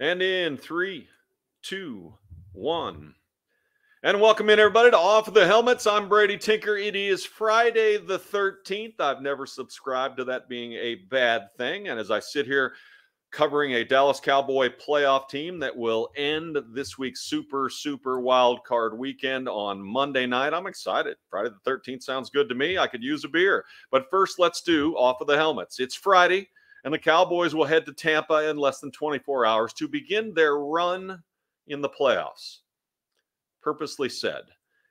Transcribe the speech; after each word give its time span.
And 0.00 0.22
in 0.22 0.56
three, 0.56 1.08
two, 1.60 2.14
one. 2.52 3.14
And 4.04 4.20
welcome 4.20 4.48
in, 4.48 4.60
everybody, 4.60 4.92
to 4.92 4.96
Off 4.96 5.34
the 5.34 5.44
Helmets. 5.44 5.88
I'm 5.88 6.08
Brady 6.08 6.38
Tinker. 6.38 6.76
It 6.76 6.94
is 6.94 7.24
Friday 7.24 7.96
the 7.96 8.20
13th. 8.20 9.00
I've 9.00 9.22
never 9.22 9.44
subscribed 9.44 10.18
to 10.18 10.24
that 10.26 10.48
being 10.48 10.74
a 10.74 10.94
bad 11.10 11.48
thing. 11.56 11.88
And 11.88 11.98
as 11.98 12.12
I 12.12 12.20
sit 12.20 12.46
here 12.46 12.74
covering 13.32 13.72
a 13.72 13.84
Dallas 13.84 14.20
Cowboy 14.20 14.68
playoff 14.68 15.28
team 15.28 15.58
that 15.58 15.76
will 15.76 16.10
end 16.16 16.56
this 16.72 16.96
week's 16.96 17.22
super, 17.22 17.68
super 17.68 18.20
wild 18.20 18.62
card 18.62 18.96
weekend 18.96 19.48
on 19.48 19.82
Monday 19.82 20.26
night, 20.26 20.54
I'm 20.54 20.68
excited. 20.68 21.16
Friday 21.28 21.50
the 21.64 21.68
13th 21.68 22.04
sounds 22.04 22.30
good 22.30 22.48
to 22.48 22.54
me. 22.54 22.78
I 22.78 22.86
could 22.86 23.02
use 23.02 23.24
a 23.24 23.28
beer. 23.28 23.64
But 23.90 24.06
first, 24.12 24.38
let's 24.38 24.62
do 24.62 24.94
Off 24.94 25.20
of 25.20 25.26
the 25.26 25.36
Helmets. 25.36 25.80
It's 25.80 25.96
Friday 25.96 26.50
and 26.84 26.92
the 26.92 26.98
Cowboys 26.98 27.54
will 27.54 27.64
head 27.64 27.86
to 27.86 27.92
Tampa 27.92 28.48
in 28.48 28.56
less 28.56 28.80
than 28.80 28.90
24 28.90 29.46
hours 29.46 29.72
to 29.74 29.88
begin 29.88 30.34
their 30.34 30.58
run 30.58 31.22
in 31.66 31.80
the 31.80 31.88
playoffs. 31.88 32.58
Purposely 33.62 34.08
said, 34.08 34.44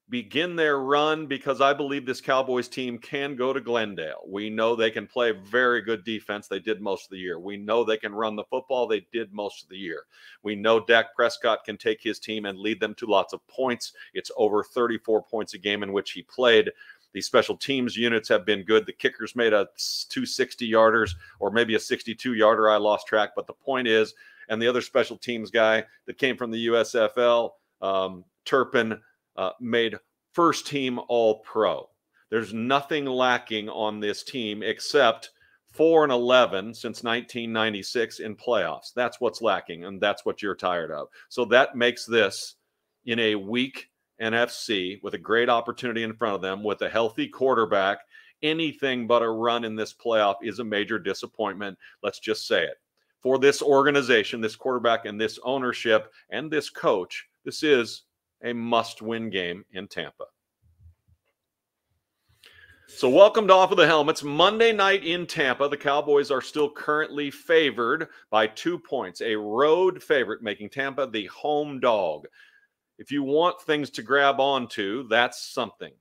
begin 0.09 0.55
their 0.55 0.79
run 0.79 1.27
because 1.27 1.59
I 1.59 1.73
believe 1.73 2.05
this 2.05 2.21
Cowboys 2.21 2.69
team 2.69 2.97
can 2.97 3.35
go 3.35 3.51
to 3.51 3.59
Glendale. 3.59 4.21
We 4.25 4.49
know 4.49 4.75
they 4.75 4.91
can 4.91 5.05
play 5.05 5.31
very 5.31 5.81
good 5.81 6.05
defense. 6.05 6.47
They 6.47 6.59
did 6.59 6.81
most 6.81 7.05
of 7.05 7.09
the 7.11 7.17
year. 7.17 7.39
We 7.39 7.57
know 7.57 7.83
they 7.83 7.97
can 7.97 8.15
run 8.15 8.35
the 8.35 8.45
football. 8.45 8.87
They 8.87 9.05
did 9.11 9.33
most 9.33 9.63
of 9.63 9.69
the 9.69 9.77
year. 9.77 10.03
We 10.43 10.55
know 10.55 10.79
Dak 10.79 11.13
Prescott 11.15 11.65
can 11.65 11.77
take 11.77 12.01
his 12.01 12.19
team 12.19 12.45
and 12.45 12.57
lead 12.57 12.79
them 12.79 12.95
to 12.95 13.05
lots 13.05 13.33
of 13.33 13.45
points. 13.47 13.93
It's 14.13 14.31
over 14.37 14.63
34 14.63 15.23
points 15.23 15.53
a 15.55 15.57
game 15.57 15.83
in 15.83 15.91
which 15.91 16.11
he 16.11 16.23
played. 16.23 16.71
The 17.17 17.21
special 17.21 17.57
teams 17.57 17.97
units 17.97 18.29
have 18.29 18.45
been 18.45 18.61
good. 18.61 18.85
The 18.85 18.93
kickers 18.93 19.35
made 19.35 19.51
a 19.51 19.67
260 20.09 20.71
yarders 20.71 21.15
or 21.39 21.49
maybe 21.49 21.73
a 21.73 21.79
62 21.79 22.35
yarder. 22.35 22.69
I 22.69 22.77
lost 22.77 23.07
track. 23.07 23.31
But 23.35 23.47
the 23.47 23.53
point 23.53 23.87
is, 23.87 24.13
and 24.49 24.61
the 24.61 24.67
other 24.67 24.81
special 24.81 25.17
teams 25.17 25.49
guy 25.49 25.83
that 26.05 26.19
came 26.19 26.37
from 26.37 26.51
the 26.51 26.67
USFL, 26.67 27.53
um, 27.81 28.23
Turpin, 28.45 29.01
uh, 29.35 29.49
made 29.59 29.95
first 30.33 30.67
team 30.67 30.99
all 31.07 31.39
pro. 31.39 31.89
There's 32.29 32.53
nothing 32.53 33.07
lacking 33.07 33.67
on 33.67 33.99
this 33.99 34.23
team 34.23 34.61
except 34.61 35.31
4 35.71 36.03
and 36.03 36.13
11 36.13 36.75
since 36.75 37.01
1996 37.01 38.19
in 38.19 38.35
playoffs. 38.35 38.93
That's 38.93 39.19
what's 39.19 39.41
lacking, 39.41 39.85
and 39.85 39.99
that's 39.99 40.23
what 40.23 40.43
you're 40.43 40.53
tired 40.53 40.91
of. 40.91 41.07
So 41.29 41.45
that 41.45 41.75
makes 41.75 42.05
this 42.05 42.57
in 43.05 43.17
a 43.17 43.33
weak 43.33 43.89
NFC 44.21 45.01
with 45.03 45.13
a 45.13 45.19
great 45.19 45.49
opportunity 45.49 46.03
in 46.03 46.13
front 46.13 46.35
of 46.35 46.41
them 46.41 46.63
with 46.63 46.81
a 46.81 46.89
healthy 46.89 47.27
quarterback, 47.27 47.99
anything 48.41 49.07
but 49.07 49.21
a 49.21 49.29
run 49.29 49.63
in 49.63 49.75
this 49.75 49.93
playoff 49.93 50.35
is 50.41 50.59
a 50.59 50.63
major 50.63 50.99
disappointment. 50.99 51.77
Let's 52.03 52.19
just 52.19 52.47
say 52.47 52.63
it. 52.63 52.77
For 53.21 53.39
this 53.39 53.61
organization, 53.61 54.41
this 54.41 54.55
quarterback, 54.55 55.05
and 55.05 55.19
this 55.19 55.39
ownership, 55.43 56.13
and 56.29 56.51
this 56.51 56.69
coach, 56.69 57.27
this 57.43 57.63
is 57.63 58.03
a 58.43 58.53
must 58.53 59.01
win 59.01 59.29
game 59.29 59.65
in 59.73 59.87
Tampa. 59.87 60.25
So, 62.89 63.09
welcome 63.09 63.47
to 63.47 63.53
Off 63.53 63.71
of 63.71 63.77
the 63.77 63.85
Helmets. 63.85 64.23
Monday 64.23 64.71
night 64.71 65.03
in 65.03 65.27
Tampa, 65.27 65.67
the 65.67 65.75
Cowboys 65.75 66.31
are 66.31 66.41
still 66.41 66.69
currently 66.69 67.29
favored 67.29 68.07
by 68.29 68.47
two 68.47 68.79
points, 68.79 69.19
a 69.19 69.35
road 69.35 70.01
favorite, 70.01 70.41
making 70.41 70.69
Tampa 70.69 71.05
the 71.05 71.25
home 71.25 71.81
dog 71.81 72.27
if 72.97 73.11
you 73.11 73.23
want 73.23 73.61
things 73.61 73.89
to 73.91 74.01
grab 74.01 74.39
onto, 74.39 75.07
that's 75.07 75.41
something. 75.41 75.91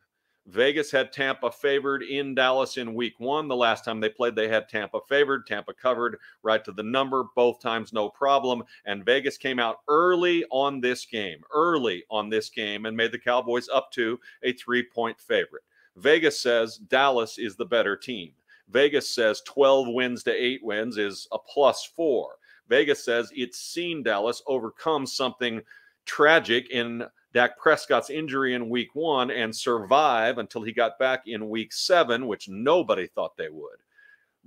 Vegas 0.48 0.92
had 0.92 1.12
Tampa 1.12 1.50
favored 1.50 2.04
in 2.04 2.34
Dallas 2.34 2.76
in 2.76 2.94
week 2.94 3.18
one. 3.18 3.48
The 3.48 3.56
last 3.56 3.84
time 3.84 3.98
they 3.98 4.08
played, 4.08 4.36
they 4.36 4.46
had 4.46 4.68
Tampa 4.68 5.00
favored. 5.08 5.44
Tampa 5.46 5.74
covered 5.74 6.18
right 6.44 6.64
to 6.64 6.70
the 6.70 6.84
number, 6.84 7.24
both 7.34 7.60
times, 7.60 7.92
no 7.92 8.08
problem. 8.08 8.62
And 8.84 9.04
Vegas 9.04 9.36
came 9.36 9.58
out 9.58 9.78
early 9.88 10.44
on 10.50 10.80
this 10.80 11.04
game, 11.04 11.42
early 11.52 12.04
on 12.10 12.30
this 12.30 12.48
game, 12.48 12.86
and 12.86 12.96
made 12.96 13.10
the 13.10 13.18
Cowboys 13.18 13.68
up 13.68 13.90
to 13.92 14.20
a 14.44 14.52
three 14.52 14.84
point 14.84 15.20
favorite. 15.20 15.64
Vegas 15.96 16.40
says 16.40 16.76
Dallas 16.76 17.38
is 17.38 17.56
the 17.56 17.66
better 17.66 17.96
team. 17.96 18.32
Vegas 18.68 19.08
says 19.08 19.42
12 19.46 19.88
wins 19.88 20.22
to 20.24 20.32
eight 20.32 20.62
wins 20.62 20.96
is 20.96 21.26
a 21.32 21.38
plus 21.38 21.84
four. 21.84 22.36
Vegas 22.68 23.04
says 23.04 23.32
it's 23.34 23.58
seen 23.58 24.02
Dallas 24.02 24.42
overcome 24.46 25.06
something 25.06 25.60
tragic 26.06 26.70
in 26.70 27.04
Dak 27.34 27.58
Prescott's 27.58 28.08
injury 28.08 28.54
in 28.54 28.70
week 28.70 28.94
one 28.94 29.30
and 29.30 29.54
survive 29.54 30.38
until 30.38 30.62
he 30.62 30.72
got 30.72 30.98
back 30.98 31.24
in 31.26 31.50
week 31.50 31.72
seven, 31.72 32.26
which 32.26 32.48
nobody 32.48 33.06
thought 33.06 33.36
they 33.36 33.50
would. 33.50 33.76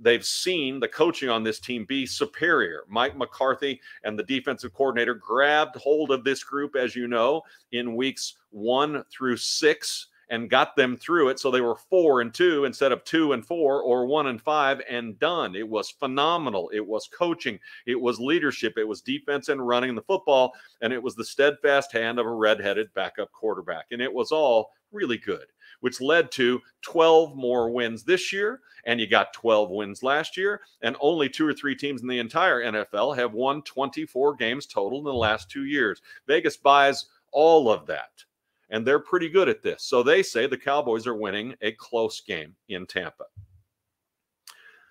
They've 0.02 0.24
seen 0.24 0.80
the 0.80 0.88
coaching 0.88 1.28
on 1.28 1.44
this 1.44 1.60
team 1.60 1.84
be 1.84 2.06
superior. 2.06 2.84
Mike 2.88 3.16
McCarthy 3.16 3.80
and 4.02 4.18
the 4.18 4.24
defensive 4.24 4.72
coordinator 4.72 5.14
grabbed 5.14 5.76
hold 5.76 6.10
of 6.10 6.24
this 6.24 6.42
group, 6.42 6.74
as 6.74 6.96
you 6.96 7.06
know, 7.06 7.42
in 7.72 7.94
weeks 7.94 8.36
one 8.50 9.04
through 9.12 9.36
six 9.36 10.08
and 10.30 10.48
got 10.48 10.76
them 10.76 10.96
through 10.96 11.28
it. 11.28 11.38
So 11.38 11.50
they 11.50 11.60
were 11.60 11.74
four 11.74 12.20
and 12.20 12.32
two 12.32 12.64
instead 12.64 12.92
of 12.92 13.04
two 13.04 13.32
and 13.32 13.44
four 13.44 13.82
or 13.82 14.06
one 14.06 14.28
and 14.28 14.40
five 14.40 14.80
and 14.88 15.18
done. 15.18 15.56
It 15.56 15.68
was 15.68 15.90
phenomenal. 15.90 16.70
It 16.72 16.86
was 16.86 17.08
coaching, 17.12 17.58
it 17.84 18.00
was 18.00 18.20
leadership, 18.20 18.74
it 18.78 18.88
was 18.88 19.02
defense 19.02 19.48
and 19.48 19.66
running 19.66 19.94
the 19.94 20.02
football, 20.02 20.52
and 20.80 20.92
it 20.92 21.02
was 21.02 21.16
the 21.16 21.24
steadfast 21.24 21.92
hand 21.92 22.18
of 22.18 22.26
a 22.26 22.32
redheaded 22.32 22.94
backup 22.94 23.32
quarterback. 23.32 23.86
And 23.90 24.00
it 24.00 24.12
was 24.12 24.30
all 24.30 24.70
really 24.92 25.18
good, 25.18 25.46
which 25.80 26.00
led 26.00 26.30
to 26.32 26.60
12 26.82 27.36
more 27.36 27.70
wins 27.70 28.04
this 28.04 28.32
year. 28.32 28.60
And 28.86 28.98
you 28.98 29.06
got 29.06 29.34
12 29.34 29.70
wins 29.70 30.02
last 30.02 30.36
year. 30.36 30.62
And 30.82 30.96
only 31.00 31.28
two 31.28 31.46
or 31.46 31.52
three 31.52 31.76
teams 31.76 32.02
in 32.02 32.08
the 32.08 32.18
entire 32.18 32.62
NFL 32.62 33.16
have 33.16 33.34
won 33.34 33.62
24 33.62 34.36
games 34.36 34.66
total 34.66 34.98
in 34.98 35.04
the 35.04 35.12
last 35.12 35.50
two 35.50 35.64
years. 35.64 36.00
Vegas 36.26 36.56
buys 36.56 37.06
all 37.32 37.70
of 37.70 37.86
that 37.86 38.24
and 38.70 38.86
they're 38.86 38.98
pretty 38.98 39.28
good 39.28 39.48
at 39.48 39.62
this. 39.62 39.82
So 39.84 40.02
they 40.02 40.22
say 40.22 40.46
the 40.46 40.56
Cowboys 40.56 41.06
are 41.06 41.14
winning 41.14 41.54
a 41.60 41.72
close 41.72 42.20
game 42.20 42.54
in 42.68 42.86
Tampa. 42.86 43.24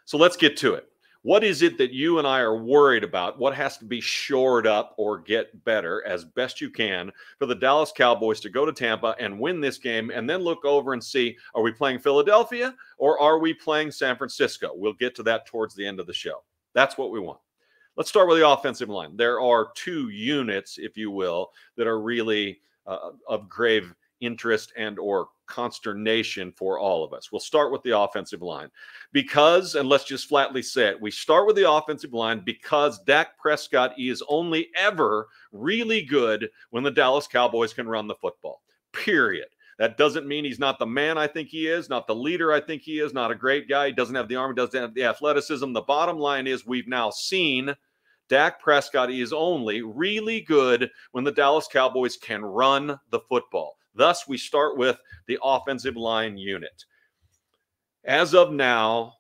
So 0.06 0.18
let's 0.18 0.38
get 0.38 0.58
to 0.58 0.74
it. 0.74 0.90
What 1.22 1.44
is 1.44 1.64
it 1.64 1.78
that 1.78 1.92
you 1.92 2.18
and 2.18 2.26
I 2.26 2.40
are 2.40 2.56
worried 2.56 3.04
about? 3.04 3.38
What 3.38 3.54
has 3.54 3.78
to 3.80 3.86
be 3.86 4.00
shored 4.00 4.66
up 4.66 4.96
or 4.98 5.20
get 5.20 5.66
better 5.66 6.02
as 6.08 6.24
best 6.24 6.62
you 6.62 6.70
can 6.70 7.12
for 7.38 7.46
the 7.46 7.56
Dallas 7.56 7.92
Cowboys 7.94 8.40
to 8.40 8.50
go 8.50 8.66
to 8.66 8.72
Tampa 8.72 9.16
and 9.20 9.38
win 9.38 9.60
this 9.60 9.78
game 9.78 10.12
and 10.12 10.30
then 10.30 10.40
look 10.40 10.64
over 10.64 10.94
and 10.94 11.04
see 11.04 11.38
are 11.54 11.62
we 11.62 11.74
playing 11.74 12.00
Philadelphia 12.00 12.74
or 12.98 13.20
are 13.20 13.38
we 13.38 13.54
playing 13.54 13.92
San 13.92 14.16
Francisco? 14.16 14.72
We'll 14.74 14.94
get 14.94 15.14
to 15.16 15.24
that 15.24 15.46
towards 15.46 15.76
the 15.76 15.86
end 15.86 16.00
of 16.00 16.08
the 16.08 16.14
show. 16.14 16.44
That's 16.74 16.98
what 16.98 17.12
we 17.12 17.20
want. 17.20 17.40
Let's 17.98 18.10
start 18.10 18.30
with 18.30 18.38
the 18.38 18.48
offensive 18.48 18.88
line. 18.88 19.18
There 19.18 19.42
are 19.42 19.74
two 19.76 20.08
units, 20.08 20.78
if 20.78 20.96
you 20.96 21.12
will, 21.12 21.52
that 21.76 21.86
are 21.86 22.00
really 22.00 22.62
uh, 22.90 23.12
of 23.28 23.48
grave 23.48 23.94
interest 24.22 24.74
and 24.78 25.00
or 25.00 25.30
consternation 25.48 26.52
for 26.52 26.78
all 26.80 27.04
of 27.04 27.14
us. 27.14 27.32
We'll 27.32 27.40
start 27.40 27.72
with 27.72 27.82
the 27.84 27.98
offensive 27.98 28.42
line 28.42 28.70
because, 29.12 29.76
and 29.76 29.88
let's 29.88 30.04
just 30.04 30.28
flatly 30.28 30.62
say 30.62 30.90
it, 30.90 31.02
we 31.02 31.12
start 31.12 31.48
with 31.48 31.56
the 31.56 31.70
offensive 31.70 32.14
line 32.14 32.42
because 32.44 33.04
Dak 33.04 33.38
Prescott 33.38 33.94
is 33.98 34.24
only 34.28 34.70
ever 34.76 35.28
really 35.52 36.02
good 36.02 36.50
when 36.70 36.84
the 36.84 36.92
Dallas 36.92 37.28
Cowboys 37.28 37.74
can 37.74 37.88
run 37.88 38.08
the 38.08 38.16
football. 38.16 38.62
Period. 38.92 39.48
That 39.80 39.98
doesn't 39.98 40.28
mean 40.28 40.44
he's 40.44 40.60
not 40.60 40.78
the 40.78 40.86
man 40.86 41.18
I 41.18 41.26
think 41.26 41.48
he 41.48 41.68
is, 41.68 41.88
not 41.88 42.06
the 42.06 42.14
leader 42.14 42.52
I 42.52 42.60
think 42.60 42.82
he 42.82 43.00
is, 43.00 43.14
not 43.14 43.32
a 43.32 43.36
great 43.36 43.70
guy. 43.70 43.88
He 43.88 43.94
doesn't 43.94 44.16
have 44.16 44.28
the 44.28 44.36
arm, 44.36 44.54
doesn't 44.54 44.80
have 44.80 44.94
the 44.94 45.06
athleticism. 45.06 45.72
The 45.72 45.82
bottom 45.82 46.20
line 46.20 46.48
is 46.48 46.66
we've 46.66 46.88
now 46.88 47.10
seen 47.10 47.74
Dak 48.30 48.62
Prescott 48.62 49.12
is 49.12 49.34
only 49.34 49.82
really 49.82 50.42
good 50.42 50.90
when 51.12 51.24
the 51.24 51.32
Dallas 51.32 51.68
Cowboys 51.68 52.16
can 52.16 52.46
run 52.46 53.00
the 53.10 53.20
football. 53.28 53.76
Thus, 53.96 54.28
we 54.28 54.38
start 54.38 54.78
with 54.78 54.98
the 55.28 55.40
offensive 55.44 55.98
line 55.98 56.38
unit. 56.38 56.86
As 58.06 58.34
of 58.34 58.54
now, 58.54 59.16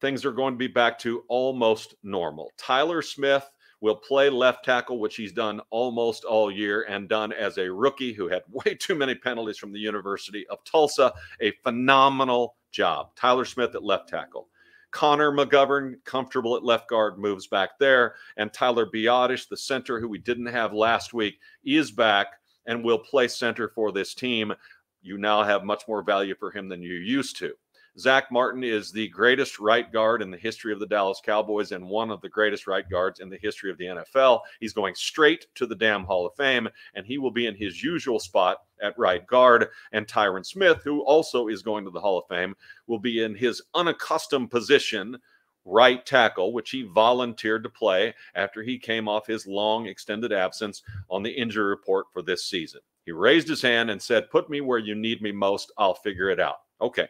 things 0.00 0.24
are 0.24 0.32
going 0.32 0.54
to 0.54 0.58
be 0.58 0.66
back 0.66 0.98
to 0.98 1.22
almost 1.28 1.94
normal. 2.02 2.50
Tyler 2.58 3.02
Smith 3.02 3.48
will 3.80 3.96
play 3.96 4.28
left 4.28 4.64
tackle, 4.64 4.98
which 4.98 5.16
he's 5.16 5.32
done 5.32 5.60
almost 5.70 6.24
all 6.24 6.50
year 6.50 6.86
and 6.88 7.08
done 7.08 7.32
as 7.32 7.58
a 7.58 7.70
rookie 7.72 8.12
who 8.12 8.28
had 8.28 8.42
way 8.50 8.74
too 8.74 8.94
many 8.94 9.14
penalties 9.14 9.58
from 9.58 9.72
the 9.72 9.78
University 9.78 10.46
of 10.48 10.62
Tulsa. 10.64 11.12
A 11.40 11.52
phenomenal 11.62 12.56
job. 12.72 13.14
Tyler 13.14 13.44
Smith 13.44 13.74
at 13.74 13.84
left 13.84 14.08
tackle. 14.08 14.48
Connor 14.94 15.32
McGovern, 15.32 15.96
comfortable 16.04 16.54
at 16.54 16.62
left 16.62 16.88
guard, 16.88 17.18
moves 17.18 17.48
back 17.48 17.70
there. 17.80 18.14
And 18.36 18.52
Tyler 18.52 18.86
Biadasz, 18.86 19.48
the 19.48 19.56
center 19.56 19.98
who 19.98 20.08
we 20.08 20.18
didn't 20.18 20.46
have 20.46 20.72
last 20.72 21.12
week, 21.12 21.40
is 21.64 21.90
back 21.90 22.28
and 22.66 22.84
will 22.84 23.00
play 23.00 23.26
center 23.26 23.68
for 23.68 23.90
this 23.90 24.14
team. 24.14 24.54
You 25.02 25.18
now 25.18 25.42
have 25.42 25.64
much 25.64 25.82
more 25.88 26.04
value 26.04 26.36
for 26.38 26.52
him 26.52 26.68
than 26.68 26.80
you 26.80 26.94
used 26.94 27.36
to. 27.38 27.54
Zack 27.96 28.32
Martin 28.32 28.64
is 28.64 28.90
the 28.90 29.08
greatest 29.08 29.60
right 29.60 29.92
guard 29.92 30.20
in 30.20 30.30
the 30.30 30.36
history 30.36 30.72
of 30.72 30.80
the 30.80 30.86
Dallas 30.86 31.20
Cowboys 31.24 31.70
and 31.70 31.88
one 31.88 32.10
of 32.10 32.20
the 32.20 32.28
greatest 32.28 32.66
right 32.66 32.88
guards 32.88 33.20
in 33.20 33.28
the 33.28 33.38
history 33.38 33.70
of 33.70 33.78
the 33.78 33.84
NFL. 33.84 34.40
He's 34.58 34.72
going 34.72 34.96
straight 34.96 35.46
to 35.54 35.66
the 35.66 35.76
damn 35.76 36.02
Hall 36.02 36.26
of 36.26 36.34
Fame, 36.34 36.68
and 36.94 37.06
he 37.06 37.18
will 37.18 37.30
be 37.30 37.46
in 37.46 37.54
his 37.54 37.84
usual 37.84 38.18
spot 38.18 38.58
at 38.82 38.98
right 38.98 39.24
guard. 39.28 39.68
And 39.92 40.08
Tyron 40.08 40.44
Smith, 40.44 40.82
who 40.82 41.02
also 41.02 41.46
is 41.46 41.62
going 41.62 41.84
to 41.84 41.90
the 41.92 42.00
Hall 42.00 42.18
of 42.18 42.26
Fame, 42.28 42.56
will 42.88 42.98
be 42.98 43.22
in 43.22 43.32
his 43.32 43.62
unaccustomed 43.74 44.50
position 44.50 45.16
right 45.64 46.04
tackle, 46.04 46.52
which 46.52 46.70
he 46.70 46.82
volunteered 46.82 47.62
to 47.62 47.70
play 47.70 48.12
after 48.34 48.62
he 48.62 48.76
came 48.76 49.08
off 49.08 49.26
his 49.26 49.46
long 49.46 49.86
extended 49.86 50.32
absence 50.32 50.82
on 51.10 51.22
the 51.22 51.30
injury 51.30 51.66
report 51.66 52.06
for 52.12 52.22
this 52.22 52.44
season. 52.44 52.80
He 53.06 53.12
raised 53.12 53.46
his 53.46 53.62
hand 53.62 53.90
and 53.90 54.02
said, 54.02 54.30
Put 54.30 54.50
me 54.50 54.60
where 54.60 54.78
you 54.78 54.96
need 54.96 55.22
me 55.22 55.30
most. 55.30 55.70
I'll 55.78 55.94
figure 55.94 56.30
it 56.30 56.40
out. 56.40 56.56
Okay. 56.80 57.08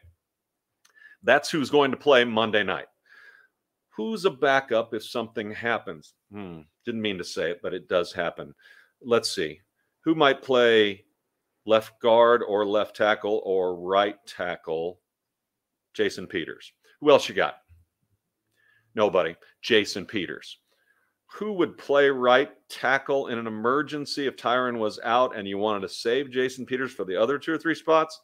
That's 1.25 1.51
who's 1.51 1.71
going 1.71 1.91
to 1.91 1.97
play 1.97 2.25
Monday 2.25 2.63
night. 2.63 2.87
Who's 3.97 4.25
a 4.25 4.31
backup 4.31 4.93
if 4.93 5.05
something 5.05 5.51
happens? 5.51 6.15
Hmm, 6.33 6.61
didn't 6.85 7.03
mean 7.03 7.19
to 7.19 7.25
say 7.25 7.51
it, 7.51 7.61
but 7.63 7.75
it 7.75 7.89
does 7.89 8.13
happen. 8.13 8.55
Let's 9.01 9.35
see. 9.35 9.61
Who 10.05 10.15
might 10.15 10.43
play 10.43 11.05
left 11.65 12.01
guard 12.01 12.43
or 12.47 12.67
left 12.67 12.97
tackle 12.97 13.41
or 13.45 13.77
right 13.77 14.17
tackle? 14.27 15.01
Jason 15.95 16.27
Peters. 16.27 16.73
Who 17.01 17.11
else 17.11 17.29
you 17.29 17.35
got? 17.35 17.57
Nobody. 18.95 19.37
Jason 19.63 20.05
Peters. 20.07 20.59
Who 21.33 21.53
would 21.55 21.79
play 21.79 22.11
right 22.11 22.51
tackle 22.69 23.29
in 23.29 23.39
an 23.39 23.47
emergency 23.47 24.27
if 24.27 24.37
Tyron 24.37 24.79
was 24.79 25.01
out 25.03 25.37
and 25.37 25.49
you 25.49 25.59
wanted 25.59 25.81
to 25.81 25.89
save 25.89 26.31
Jason 26.31 26.67
Peters 26.67 26.93
for 26.93 27.05
the 27.05 27.21
other 27.21 27.39
two 27.39 27.53
or 27.53 27.59
three 27.59 27.75
spots? 27.75 28.21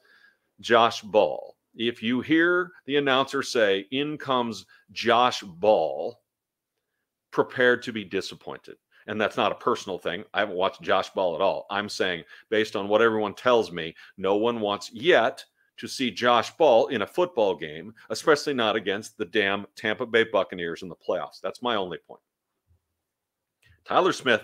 Josh 0.60 1.00
Ball. 1.00 1.56
If 1.74 2.02
you 2.02 2.20
hear 2.20 2.72
the 2.86 2.96
announcer 2.96 3.42
say, 3.42 3.86
in 3.90 4.18
comes 4.18 4.66
Josh 4.92 5.42
Ball, 5.42 6.20
prepared 7.30 7.82
to 7.82 7.92
be 7.92 8.04
disappointed. 8.04 8.76
And 9.06 9.20
that's 9.20 9.36
not 9.36 9.52
a 9.52 9.56
personal 9.56 9.98
thing. 9.98 10.24
I 10.34 10.40
haven't 10.40 10.56
watched 10.56 10.82
Josh 10.82 11.10
Ball 11.10 11.34
at 11.34 11.40
all. 11.40 11.66
I'm 11.70 11.88
saying, 11.88 12.24
based 12.48 12.76
on 12.76 12.88
what 12.88 13.02
everyone 13.02 13.34
tells 13.34 13.72
me, 13.72 13.94
no 14.16 14.36
one 14.36 14.60
wants 14.60 14.90
yet 14.92 15.44
to 15.78 15.88
see 15.88 16.10
Josh 16.10 16.50
Ball 16.56 16.88
in 16.88 17.02
a 17.02 17.06
football 17.06 17.56
game, 17.56 17.94
especially 18.10 18.52
not 18.52 18.76
against 18.76 19.16
the 19.16 19.24
damn 19.24 19.66
Tampa 19.76 20.06
Bay 20.06 20.24
Buccaneers 20.24 20.82
in 20.82 20.88
the 20.88 20.96
playoffs. 20.96 21.40
That's 21.42 21.62
my 21.62 21.76
only 21.76 21.98
point. 21.98 22.20
Tyler 23.84 24.12
Smith, 24.12 24.42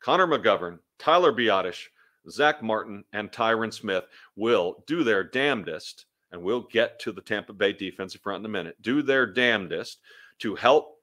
Connor 0.00 0.26
McGovern, 0.26 0.78
Tyler 0.98 1.32
Biadasz, 1.32 1.82
Zack 2.30 2.62
Martin, 2.62 3.04
and 3.12 3.30
Tyron 3.32 3.72
Smith 3.72 4.04
will 4.36 4.84
do 4.86 5.02
their 5.02 5.24
damnedest, 5.24 6.06
and 6.34 6.42
we'll 6.42 6.62
get 6.72 6.98
to 6.98 7.12
the 7.12 7.20
Tampa 7.20 7.52
Bay 7.52 7.72
defensive 7.72 8.20
front 8.20 8.40
in 8.40 8.46
a 8.46 8.48
minute, 8.48 8.76
do 8.82 9.02
their 9.02 9.24
damnedest 9.24 10.00
to 10.40 10.56
help 10.56 10.98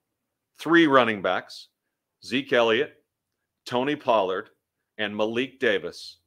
three 0.58 0.86
running 0.86 1.22
backs, 1.22 1.68
Zeke 2.22 2.52
Elliott, 2.52 3.02
Tony 3.64 3.96
Pollard, 3.96 4.50
and 4.98 5.16
Malik 5.16 5.58
Davis 5.58 6.18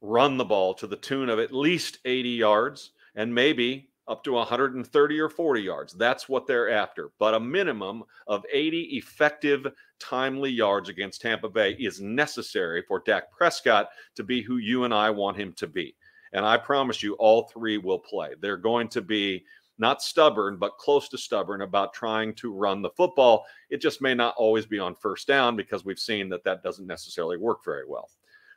run 0.00 0.38
the 0.38 0.44
ball 0.44 0.72
to 0.74 0.86
the 0.86 0.96
tune 0.96 1.28
of 1.28 1.38
at 1.38 1.52
least 1.52 1.98
80 2.06 2.30
yards 2.30 2.92
and 3.14 3.32
maybe 3.32 3.90
up 4.08 4.24
to 4.24 4.32
130 4.32 5.20
or 5.20 5.28
40 5.28 5.60
yards. 5.60 5.92
That's 5.92 6.26
what 6.26 6.46
they're 6.46 6.70
after. 6.70 7.10
But 7.18 7.34
a 7.34 7.40
minimum 7.40 8.04
of 8.26 8.44
80 8.50 8.96
effective, 8.96 9.66
timely 10.00 10.50
yards 10.50 10.88
against 10.88 11.20
Tampa 11.20 11.50
Bay 11.50 11.72
is 11.72 12.00
necessary 12.00 12.82
for 12.88 13.02
Dak 13.04 13.30
Prescott 13.30 13.90
to 14.14 14.22
be 14.22 14.40
who 14.40 14.56
you 14.56 14.84
and 14.84 14.94
I 14.94 15.10
want 15.10 15.36
him 15.36 15.52
to 15.54 15.66
be. 15.66 15.94
And 16.34 16.44
I 16.44 16.56
promise 16.56 17.02
you, 17.02 17.14
all 17.14 17.44
three 17.44 17.78
will 17.78 17.98
play. 17.98 18.30
They're 18.40 18.56
going 18.56 18.88
to 18.88 19.00
be 19.00 19.44
not 19.78 20.02
stubborn, 20.02 20.56
but 20.56 20.78
close 20.78 21.08
to 21.08 21.18
stubborn 21.18 21.62
about 21.62 21.94
trying 21.94 22.34
to 22.34 22.52
run 22.52 22.82
the 22.82 22.90
football. 22.90 23.46
It 23.70 23.80
just 23.80 24.02
may 24.02 24.14
not 24.14 24.34
always 24.36 24.66
be 24.66 24.78
on 24.78 24.94
first 24.94 25.26
down 25.26 25.56
because 25.56 25.84
we've 25.84 25.98
seen 25.98 26.28
that 26.28 26.44
that 26.44 26.62
doesn't 26.62 26.86
necessarily 26.86 27.36
work 27.36 27.64
very 27.64 27.86
well. 27.86 28.10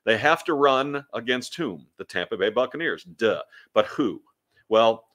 They 0.06 0.18
have 0.18 0.44
to 0.46 0.54
run 0.54 1.06
against 1.14 1.56
whom? 1.56 1.88
The 1.98 2.04
Tampa 2.04 2.38
Bay 2.38 2.50
Buccaneers. 2.50 3.04
Duh. 3.04 3.42
But 3.74 3.86
who? 3.88 4.22
Well, 4.70 5.06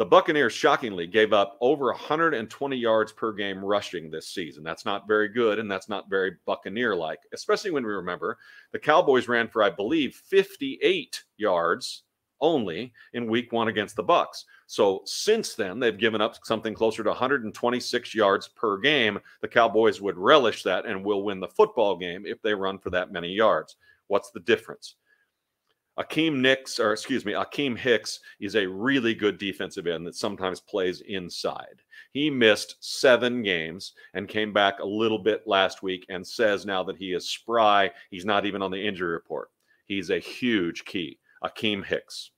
the 0.00 0.06
Buccaneers 0.06 0.54
shockingly 0.54 1.06
gave 1.06 1.34
up 1.34 1.58
over 1.60 1.88
120 1.88 2.74
yards 2.74 3.12
per 3.12 3.34
game 3.34 3.62
rushing 3.62 4.10
this 4.10 4.28
season. 4.28 4.64
That's 4.64 4.86
not 4.86 5.06
very 5.06 5.28
good, 5.28 5.58
and 5.58 5.70
that's 5.70 5.90
not 5.90 6.08
very 6.08 6.38
Buccaneer 6.46 6.96
like, 6.96 7.18
especially 7.34 7.70
when 7.70 7.84
we 7.84 7.92
remember 7.92 8.38
the 8.72 8.78
Cowboys 8.78 9.28
ran 9.28 9.46
for, 9.46 9.62
I 9.62 9.68
believe, 9.68 10.14
58 10.14 11.22
yards 11.36 12.04
only 12.40 12.94
in 13.12 13.30
week 13.30 13.52
one 13.52 13.68
against 13.68 13.94
the 13.94 14.02
Bucks. 14.02 14.46
So 14.68 15.02
since 15.04 15.54
then, 15.54 15.78
they've 15.78 15.98
given 15.98 16.22
up 16.22 16.34
something 16.44 16.72
closer 16.72 17.02
to 17.02 17.10
126 17.10 18.14
yards 18.14 18.48
per 18.48 18.78
game. 18.78 19.18
The 19.42 19.48
Cowboys 19.48 20.00
would 20.00 20.16
relish 20.16 20.62
that 20.62 20.86
and 20.86 21.04
will 21.04 21.24
win 21.24 21.40
the 21.40 21.48
football 21.48 21.98
game 21.98 22.24
if 22.24 22.40
they 22.40 22.54
run 22.54 22.78
for 22.78 22.88
that 22.88 23.12
many 23.12 23.28
yards. 23.28 23.76
What's 24.06 24.30
the 24.30 24.40
difference? 24.40 24.94
Akeem 26.00 26.36
Nicks, 26.36 26.80
or 26.80 26.92
excuse 26.92 27.26
me, 27.26 27.32
Akiem 27.32 27.76
Hicks 27.76 28.20
is 28.40 28.56
a 28.56 28.66
really 28.66 29.14
good 29.14 29.36
defensive 29.36 29.86
end 29.86 30.06
that 30.06 30.14
sometimes 30.14 30.58
plays 30.58 31.02
inside. 31.02 31.82
He 32.12 32.30
missed 32.30 32.76
seven 32.80 33.42
games 33.42 33.92
and 34.14 34.26
came 34.26 34.50
back 34.52 34.78
a 34.78 34.86
little 34.86 35.18
bit 35.18 35.46
last 35.46 35.82
week 35.82 36.06
and 36.08 36.26
says 36.26 36.64
now 36.64 36.82
that 36.84 36.96
he 36.96 37.12
is 37.12 37.28
spry. 37.28 37.90
He's 38.10 38.24
not 38.24 38.46
even 38.46 38.62
on 38.62 38.70
the 38.70 38.84
injury 38.84 39.10
report. 39.10 39.50
He's 39.84 40.08
a 40.08 40.18
huge 40.18 40.86
key. 40.86 41.18
Akiem 41.44 41.84
Hicks. 41.84 42.30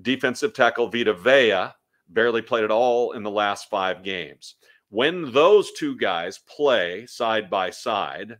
Defensive 0.00 0.54
tackle 0.54 0.88
Vita 0.88 1.12
Vea 1.12 1.74
barely 2.08 2.40
played 2.40 2.64
at 2.64 2.70
all 2.70 3.12
in 3.12 3.22
the 3.22 3.30
last 3.30 3.68
five 3.68 4.02
games. 4.04 4.54
When 4.88 5.32
those 5.32 5.72
two 5.72 5.96
guys 5.98 6.38
play 6.38 7.04
side 7.04 7.50
by 7.50 7.70
side, 7.70 8.38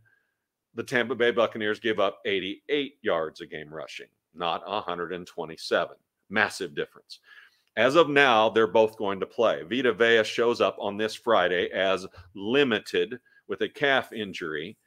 the 0.73 0.83
Tampa 0.83 1.13
Bay 1.13 1.29
Buccaneers 1.29 1.79
give 1.79 1.99
up 1.99 2.19
88 2.25 2.95
yards 3.03 3.41
a 3.41 3.45
game 3.45 3.71
rushing 3.71 4.07
not 4.33 4.67
127. 4.67 5.95
Massive 6.29 6.75
difference. 6.75 7.19
As 7.75 7.95
of 7.95 8.09
now, 8.09 8.49
they're 8.49 8.65
both 8.65 8.97
going 8.97 9.19
to 9.19 9.25
play. 9.25 9.61
Vita 9.63 9.93
Vea 9.93 10.23
shows 10.23 10.61
up 10.61 10.75
on 10.79 10.97
this 10.97 11.13
Friday 11.13 11.69
as 11.71 12.07
limited 12.33 13.19
with 13.47 13.61
a 13.61 13.69
calf 13.69 14.11
injury 14.11 14.77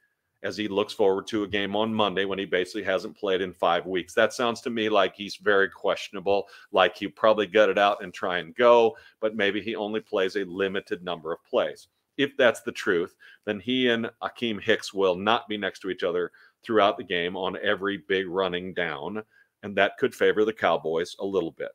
as 0.43 0.57
he 0.57 0.67
looks 0.67 0.93
forward 0.93 1.27
to 1.27 1.43
a 1.43 1.47
game 1.47 1.75
on 1.75 1.93
Monday 1.93 2.25
when 2.25 2.39
he 2.39 2.45
basically 2.45 2.83
hasn't 2.83 3.17
played 3.17 3.41
in 3.41 3.53
five 3.53 3.85
weeks. 3.85 4.13
That 4.13 4.33
sounds 4.33 4.61
to 4.61 4.69
me 4.69 4.89
like 4.89 5.15
he's 5.15 5.35
very 5.35 5.69
questionable, 5.69 6.47
like 6.71 6.97
he'll 6.97 7.11
probably 7.11 7.47
gut 7.47 7.69
it 7.69 7.77
out 7.77 8.03
and 8.03 8.13
try 8.13 8.39
and 8.39 8.55
go, 8.55 8.97
but 9.19 9.35
maybe 9.35 9.61
he 9.61 9.75
only 9.75 9.99
plays 9.99 10.35
a 10.35 10.43
limited 10.45 11.03
number 11.03 11.31
of 11.31 11.43
plays. 11.45 11.87
If 12.17 12.35
that's 12.37 12.61
the 12.61 12.71
truth, 12.71 13.15
then 13.45 13.59
he 13.59 13.89
and 13.89 14.09
Akiem 14.21 14.61
Hicks 14.61 14.93
will 14.93 15.15
not 15.15 15.47
be 15.47 15.57
next 15.57 15.79
to 15.79 15.89
each 15.89 16.03
other 16.03 16.31
throughout 16.63 16.97
the 16.97 17.03
game 17.03 17.35
on 17.35 17.57
every 17.63 17.97
big 18.07 18.27
running 18.27 18.73
down 18.73 19.23
and 19.63 19.75
that 19.75 19.97
could 19.97 20.13
favor 20.13 20.45
the 20.45 20.53
Cowboys 20.53 21.15
a 21.19 21.25
little 21.25 21.51
bit. 21.51 21.71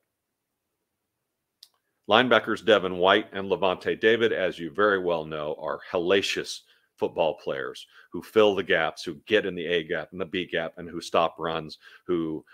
Linebackers 2.08 2.64
Devin 2.64 2.98
White 2.98 3.26
and 3.32 3.50
Lavonte 3.50 4.00
David, 4.00 4.32
as 4.32 4.58
you 4.58 4.70
very 4.70 4.98
well 4.98 5.24
know, 5.24 5.56
are 5.60 5.80
hellacious 5.90 6.60
football 6.96 7.34
players 7.34 7.86
who 8.12 8.22
fill 8.22 8.54
the 8.54 8.62
gaps, 8.62 9.02
who 9.02 9.16
get 9.26 9.44
in 9.44 9.54
the 9.54 9.66
A 9.66 9.82
gap 9.82 10.08
and 10.12 10.20
the 10.20 10.26
B 10.26 10.46
gap, 10.46 10.74
and 10.76 10.88
who 10.88 11.00
stop 11.00 11.34
runs, 11.38 11.78
who 12.06 12.44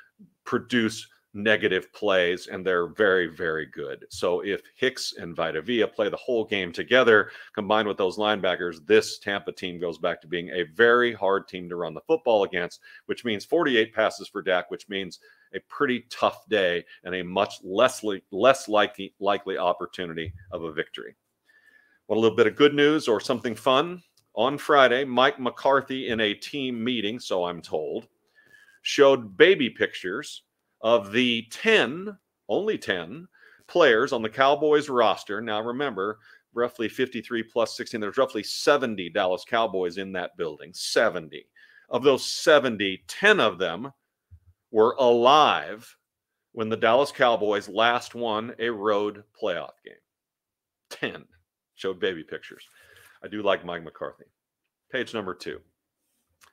produce 0.44 1.06
negative 1.34 1.92
plays, 1.92 2.46
and 2.46 2.64
they're 2.64 2.86
very, 2.86 3.26
very 3.26 3.66
good. 3.66 4.04
So 4.10 4.40
if 4.40 4.62
Hicks 4.76 5.14
and 5.18 5.34
Vita 5.34 5.62
Vea 5.62 5.86
play 5.86 6.08
the 6.08 6.16
whole 6.16 6.44
game 6.44 6.72
together, 6.72 7.30
combined 7.54 7.88
with 7.88 7.96
those 7.96 8.18
linebackers, 8.18 8.86
this 8.86 9.18
Tampa 9.18 9.52
team 9.52 9.80
goes 9.80 9.98
back 9.98 10.20
to 10.20 10.26
being 10.26 10.50
a 10.50 10.64
very 10.74 11.12
hard 11.12 11.48
team 11.48 11.68
to 11.68 11.76
run 11.76 11.94
the 11.94 12.00
football 12.02 12.44
against, 12.44 12.80
which 13.06 13.24
means 13.24 13.44
48 13.44 13.94
passes 13.94 14.28
for 14.28 14.42
Dak, 14.42 14.70
which 14.70 14.88
means 14.88 15.20
a 15.54 15.60
pretty 15.60 16.04
tough 16.10 16.46
day 16.48 16.84
and 17.04 17.14
a 17.14 17.22
much 17.22 17.54
less, 17.62 18.02
li- 18.02 18.22
less 18.30 18.68
likely, 18.68 19.14
likely 19.20 19.58
opportunity 19.58 20.32
of 20.50 20.64
a 20.64 20.72
victory. 20.72 21.14
Want 22.08 22.18
a 22.18 22.20
little 22.20 22.36
bit 22.36 22.46
of 22.46 22.56
good 22.56 22.74
news 22.74 23.08
or 23.08 23.20
something 23.20 23.54
fun? 23.54 24.02
On 24.34 24.56
Friday, 24.56 25.04
Mike 25.04 25.38
McCarthy, 25.38 26.08
in 26.08 26.20
a 26.20 26.32
team 26.32 26.82
meeting, 26.82 27.20
so 27.20 27.44
I'm 27.44 27.60
told, 27.60 28.08
showed 28.80 29.36
baby 29.36 29.68
pictures 29.68 30.42
of 30.82 31.12
the 31.12 31.46
10, 31.50 32.16
only 32.48 32.78
10 32.78 33.28
players 33.68 34.12
on 34.12 34.22
the 34.22 34.28
Cowboys 34.28 34.88
roster. 34.88 35.40
Now, 35.40 35.62
remember, 35.62 36.18
roughly 36.54 36.88
53 36.88 37.42
plus 37.44 37.76
16, 37.76 38.00
there's 38.00 38.18
roughly 38.18 38.42
70 38.42 39.10
Dallas 39.10 39.44
Cowboys 39.48 39.98
in 39.98 40.12
that 40.12 40.36
building. 40.36 40.72
70. 40.74 41.46
Of 41.88 42.02
those 42.02 42.24
70, 42.24 43.04
10 43.06 43.40
of 43.40 43.58
them 43.58 43.92
were 44.70 44.96
alive 44.98 45.96
when 46.52 46.68
the 46.68 46.76
Dallas 46.76 47.12
Cowboys 47.12 47.68
last 47.68 48.14
won 48.14 48.54
a 48.58 48.68
road 48.68 49.24
playoff 49.40 49.72
game. 49.84 49.94
10 50.90 51.24
showed 51.74 52.00
baby 52.00 52.22
pictures. 52.22 52.64
I 53.24 53.28
do 53.28 53.42
like 53.42 53.64
Mike 53.64 53.84
McCarthy. 53.84 54.24
Page 54.90 55.14
number 55.14 55.34
two. 55.34 55.60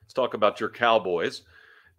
Let's 0.02 0.14
talk 0.14 0.34
about 0.34 0.60
your 0.60 0.70
Cowboys 0.70 1.42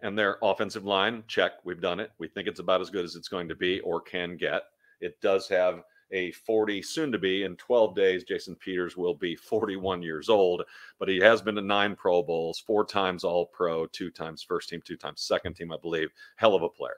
and 0.02 0.18
their 0.18 0.38
offensive 0.42 0.84
line, 0.84 1.24
check. 1.28 1.52
We've 1.64 1.80
done 1.80 2.00
it. 2.00 2.10
We 2.18 2.28
think 2.28 2.48
it's 2.48 2.60
about 2.60 2.80
as 2.80 2.90
good 2.90 3.04
as 3.04 3.16
it's 3.16 3.28
going 3.28 3.48
to 3.48 3.54
be 3.54 3.80
or 3.80 4.00
can 4.00 4.36
get. 4.36 4.62
It 5.00 5.20
does 5.20 5.48
have 5.48 5.82
a 6.12 6.30
40, 6.32 6.82
soon 6.82 7.10
to 7.10 7.18
be 7.18 7.44
in 7.44 7.56
12 7.56 7.94
days. 7.94 8.24
Jason 8.24 8.54
Peters 8.56 8.96
will 8.96 9.14
be 9.14 9.34
41 9.34 10.02
years 10.02 10.28
old, 10.28 10.62
but 10.98 11.08
he 11.08 11.18
has 11.18 11.40
been 11.40 11.54
to 11.54 11.62
nine 11.62 11.96
Pro 11.96 12.22
Bowls, 12.22 12.58
four 12.58 12.84
times 12.84 13.24
All 13.24 13.46
Pro, 13.46 13.86
two 13.86 14.10
times 14.10 14.42
first 14.42 14.68
team, 14.68 14.82
two 14.84 14.96
times 14.96 15.22
second 15.22 15.54
team, 15.54 15.72
I 15.72 15.76
believe. 15.80 16.10
Hell 16.36 16.54
of 16.54 16.62
a 16.62 16.68
player. 16.68 16.96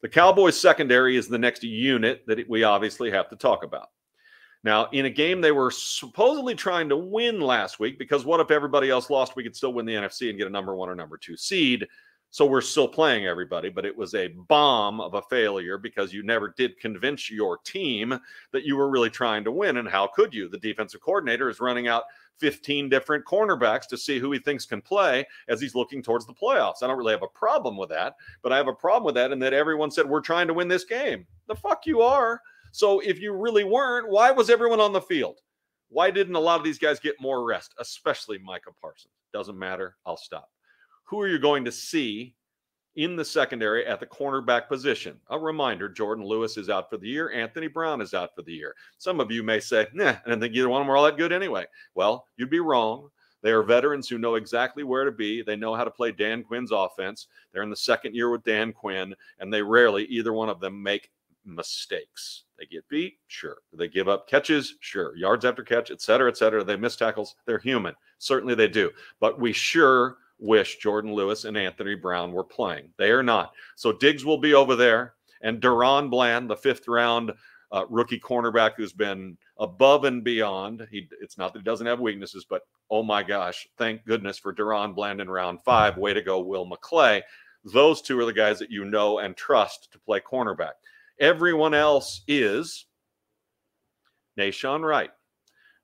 The 0.00 0.08
Cowboys 0.08 0.58
secondary 0.58 1.16
is 1.16 1.28
the 1.28 1.38
next 1.38 1.62
unit 1.62 2.22
that 2.26 2.48
we 2.48 2.62
obviously 2.62 3.10
have 3.10 3.28
to 3.30 3.36
talk 3.36 3.64
about. 3.64 3.88
Now, 4.64 4.88
in 4.90 5.06
a 5.06 5.10
game 5.10 5.40
they 5.40 5.52
were 5.52 5.70
supposedly 5.70 6.54
trying 6.54 6.88
to 6.88 6.96
win 6.96 7.40
last 7.40 7.78
week, 7.78 7.98
because 7.98 8.24
what 8.24 8.40
if 8.40 8.50
everybody 8.50 8.90
else 8.90 9.10
lost? 9.10 9.36
We 9.36 9.44
could 9.44 9.56
still 9.56 9.72
win 9.72 9.86
the 9.86 9.94
NFC 9.94 10.28
and 10.28 10.38
get 10.38 10.46
a 10.46 10.50
number 10.50 10.74
one 10.74 10.88
or 10.88 10.94
number 10.94 11.16
two 11.16 11.36
seed. 11.36 11.86
So 12.30 12.44
we're 12.44 12.60
still 12.60 12.88
playing 12.88 13.26
everybody, 13.26 13.70
but 13.70 13.86
it 13.86 13.96
was 13.96 14.14
a 14.14 14.28
bomb 14.28 15.00
of 15.00 15.14
a 15.14 15.22
failure 15.22 15.78
because 15.78 16.12
you 16.12 16.22
never 16.22 16.52
did 16.58 16.78
convince 16.78 17.30
your 17.30 17.56
team 17.58 18.18
that 18.52 18.64
you 18.64 18.76
were 18.76 18.90
really 18.90 19.08
trying 19.08 19.44
to 19.44 19.52
win. 19.52 19.78
And 19.78 19.88
how 19.88 20.08
could 20.08 20.34
you? 20.34 20.48
The 20.48 20.58
defensive 20.58 21.00
coordinator 21.00 21.48
is 21.48 21.58
running 21.58 21.88
out 21.88 22.02
15 22.38 22.90
different 22.90 23.24
cornerbacks 23.24 23.86
to 23.88 23.96
see 23.96 24.18
who 24.18 24.30
he 24.30 24.38
thinks 24.38 24.66
can 24.66 24.82
play 24.82 25.26
as 25.48 25.60
he's 25.60 25.74
looking 25.74 26.02
towards 26.02 26.26
the 26.26 26.34
playoffs. 26.34 26.82
I 26.82 26.86
don't 26.86 26.98
really 26.98 27.12
have 27.12 27.22
a 27.22 27.28
problem 27.28 27.78
with 27.78 27.88
that, 27.88 28.16
but 28.42 28.52
I 28.52 28.58
have 28.58 28.68
a 28.68 28.74
problem 28.74 29.04
with 29.04 29.14
that 29.14 29.32
in 29.32 29.38
that 29.38 29.54
everyone 29.54 29.90
said, 29.90 30.08
We're 30.08 30.20
trying 30.20 30.48
to 30.48 30.54
win 30.54 30.68
this 30.68 30.84
game. 30.84 31.26
The 31.46 31.56
fuck 31.56 31.86
you 31.86 32.02
are. 32.02 32.42
So 32.72 33.00
if 33.00 33.20
you 33.20 33.32
really 33.32 33.64
weren't, 33.64 34.10
why 34.10 34.30
was 34.30 34.50
everyone 34.50 34.80
on 34.80 34.92
the 34.92 35.00
field? 35.00 35.40
Why 35.88 36.10
didn't 36.10 36.34
a 36.34 36.40
lot 36.40 36.58
of 36.58 36.64
these 36.64 36.78
guys 36.78 37.00
get 37.00 37.20
more 37.20 37.44
rest, 37.44 37.74
especially 37.78 38.38
Micah 38.38 38.72
Parsons? 38.80 39.14
Doesn't 39.32 39.58
matter. 39.58 39.96
I'll 40.04 40.16
stop. 40.16 40.50
Who 41.04 41.20
are 41.20 41.28
you 41.28 41.38
going 41.38 41.64
to 41.64 41.72
see 41.72 42.34
in 42.96 43.16
the 43.16 43.24
secondary 43.24 43.86
at 43.86 44.00
the 44.00 44.06
cornerback 44.06 44.68
position? 44.68 45.18
A 45.30 45.38
reminder 45.38 45.88
Jourdan 45.88 46.26
Lewis 46.26 46.58
is 46.58 46.68
out 46.68 46.90
for 46.90 46.98
the 46.98 47.08
year. 47.08 47.32
Anthony 47.32 47.68
Brown 47.68 48.02
is 48.02 48.12
out 48.12 48.34
for 48.34 48.42
the 48.42 48.52
year. 48.52 48.74
Some 48.98 49.18
of 49.18 49.30
you 49.30 49.42
may 49.42 49.60
say, 49.60 49.86
nah, 49.94 50.16
I 50.24 50.28
don't 50.28 50.40
think 50.40 50.54
either 50.54 50.68
one 50.68 50.82
of 50.82 50.86
them 50.86 50.92
are 50.92 50.98
all 50.98 51.04
that 51.04 51.16
good 51.16 51.32
anyway. 51.32 51.64
Well, 51.94 52.26
you'd 52.36 52.50
be 52.50 52.60
wrong. 52.60 53.08
They 53.40 53.52
are 53.52 53.62
veterans 53.62 54.08
who 54.08 54.18
know 54.18 54.34
exactly 54.34 54.82
where 54.82 55.04
to 55.04 55.12
be. 55.12 55.42
They 55.42 55.56
know 55.56 55.74
how 55.74 55.84
to 55.84 55.90
play 55.90 56.12
Dan 56.12 56.42
Quinn's 56.42 56.72
offense. 56.72 57.28
They're 57.52 57.62
in 57.62 57.70
the 57.70 57.76
second 57.76 58.14
year 58.14 58.30
with 58.30 58.42
Dan 58.42 58.72
Quinn, 58.72 59.14
and 59.38 59.52
they 59.52 59.62
rarely, 59.62 60.04
either 60.06 60.32
one 60.32 60.48
of 60.48 60.60
them, 60.60 60.82
make 60.82 61.10
mistakes. 61.48 62.44
They 62.58 62.66
get 62.66 62.88
beat, 62.88 63.14
sure. 63.26 63.58
They 63.72 63.88
give 63.88 64.08
up 64.08 64.28
catches, 64.28 64.74
sure. 64.80 65.16
Yards 65.16 65.44
after 65.44 65.62
catch, 65.62 65.90
et 65.90 66.00
cetera, 66.00 66.28
et 66.28 66.36
cetera. 66.36 66.62
They 66.62 66.76
miss 66.76 66.96
tackles. 66.96 67.34
They're 67.46 67.58
human. 67.58 67.94
Certainly 68.18 68.56
they 68.56 68.68
do. 68.68 68.90
But 69.20 69.40
we 69.40 69.52
sure 69.52 70.18
wish 70.38 70.78
Jourdan 70.80 71.14
Lewis 71.14 71.44
and 71.44 71.56
Anthony 71.56 71.94
Brown 71.94 72.32
were 72.32 72.44
playing. 72.44 72.90
They 72.96 73.10
are 73.10 73.22
not. 73.22 73.52
So 73.76 73.92
Diggs 73.92 74.24
will 74.24 74.38
be 74.38 74.54
over 74.54 74.76
there. 74.76 75.14
And 75.42 75.60
DaRon 75.60 76.10
Bland, 76.10 76.50
the 76.50 76.56
fifth 76.56 76.88
round 76.88 77.32
uh, 77.70 77.84
rookie 77.88 78.20
cornerback 78.20 78.72
who's 78.76 78.92
been 78.92 79.36
above 79.58 80.04
and 80.04 80.24
beyond. 80.24 80.86
He, 80.90 81.08
it's 81.20 81.38
not 81.38 81.52
that 81.52 81.60
he 81.60 81.64
doesn't 81.64 81.86
have 81.86 82.00
weaknesses, 82.00 82.46
but 82.48 82.62
oh 82.90 83.02
my 83.02 83.22
gosh, 83.22 83.68
thank 83.76 84.04
goodness 84.04 84.38
for 84.38 84.52
DaRon 84.52 84.94
Bland 84.94 85.20
in 85.20 85.30
round 85.30 85.62
five. 85.62 85.96
Way 85.96 86.14
to 86.14 86.22
go, 86.22 86.40
Will 86.40 86.68
McClay. 86.68 87.22
Those 87.64 88.00
two 88.00 88.18
are 88.18 88.24
the 88.24 88.32
guys 88.32 88.58
that 88.60 88.70
you 88.70 88.84
know 88.84 89.18
and 89.18 89.36
trust 89.36 89.92
to 89.92 89.98
play 89.98 90.20
cornerback. 90.20 90.72
Everyone 91.20 91.74
else 91.74 92.22
is 92.28 92.86
Nahshon 94.38 94.84
Wright, 94.84 95.10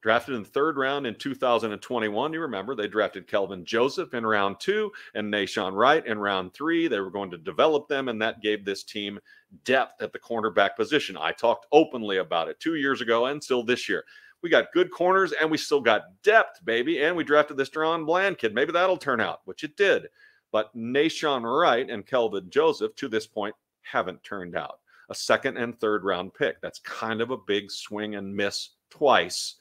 drafted 0.01 0.37
in 0.37 0.45
the 0.45 0.49
third 0.49 0.77
round 0.77 1.09
in 1.09 1.17
2021. 1.17 2.33
You 2.33 2.41
remember 2.41 2.77
they 2.77 2.87
drafted 2.87 3.27
Kelvin 3.27 3.65
Joseph 3.65 4.15
in 4.15 4.25
round 4.25 4.61
two 4.61 4.93
and 5.17 5.33
Nahshon 5.33 5.75
Wright 5.75 6.07
in 6.07 6.21
round 6.21 6.55
three. 6.55 6.87
They 6.87 7.01
were 7.01 7.11
going 7.11 7.33
to 7.33 7.39
develop 7.39 7.89
them, 7.89 8.09
and 8.09 8.23
that 8.23 8.43
gave 8.43 8.65
this 8.65 8.85
team 8.85 9.19
depth 9.65 10.01
at 10.03 10.13
the 10.13 10.21
cornerback 10.21 10.77
position. 10.77 11.17
I 11.19 11.33
talked 11.33 11.67
openly 11.73 12.19
about 12.19 12.49
it 12.49 12.61
two 12.61 12.77
years 12.77 13.01
ago 13.01 13.27
and 13.27 13.43
still 13.43 13.65
this 13.65 13.89
year. 13.89 14.05
We 14.41 14.51
got 14.51 14.73
good 14.73 14.93
corners 14.93 15.33
and 15.33 15.51
we 15.51 15.59
still 15.59 15.81
got 15.81 16.23
depth, 16.23 16.65
baby. 16.65 17.03
And 17.03 17.17
we 17.17 17.25
drafted 17.25 17.57
this 17.57 17.71
DaRon 17.71 18.07
Bland 18.07 18.39
kid. 18.39 18.55
Maybe 18.55 18.71
that'll 18.71 18.99
turn 18.99 19.21
out, 19.21 19.41
which 19.47 19.65
it 19.65 19.77
did. 19.77 20.09
But 20.53 20.73
Nahshon 20.77 21.43
Wright 21.43 21.91
and 21.91 22.07
Kelvin 22.07 22.51
Joseph 22.51 22.95
to 22.97 23.09
this 23.09 23.27
point 23.27 23.57
haven't 23.83 24.23
turned 24.23 24.55
out 24.55 24.79
a 25.11 25.15
second 25.15 25.57
and 25.57 25.79
third 25.79 26.05
round 26.05 26.35
pick. 26.35 26.61
That's 26.61 26.79
kind 26.81 27.21
of 27.21 27.31
a 27.31 27.37
big 27.37 27.71
swing 27.71 28.15
and 28.15 28.35
miss 28.35 28.71
twice, 28.91 29.57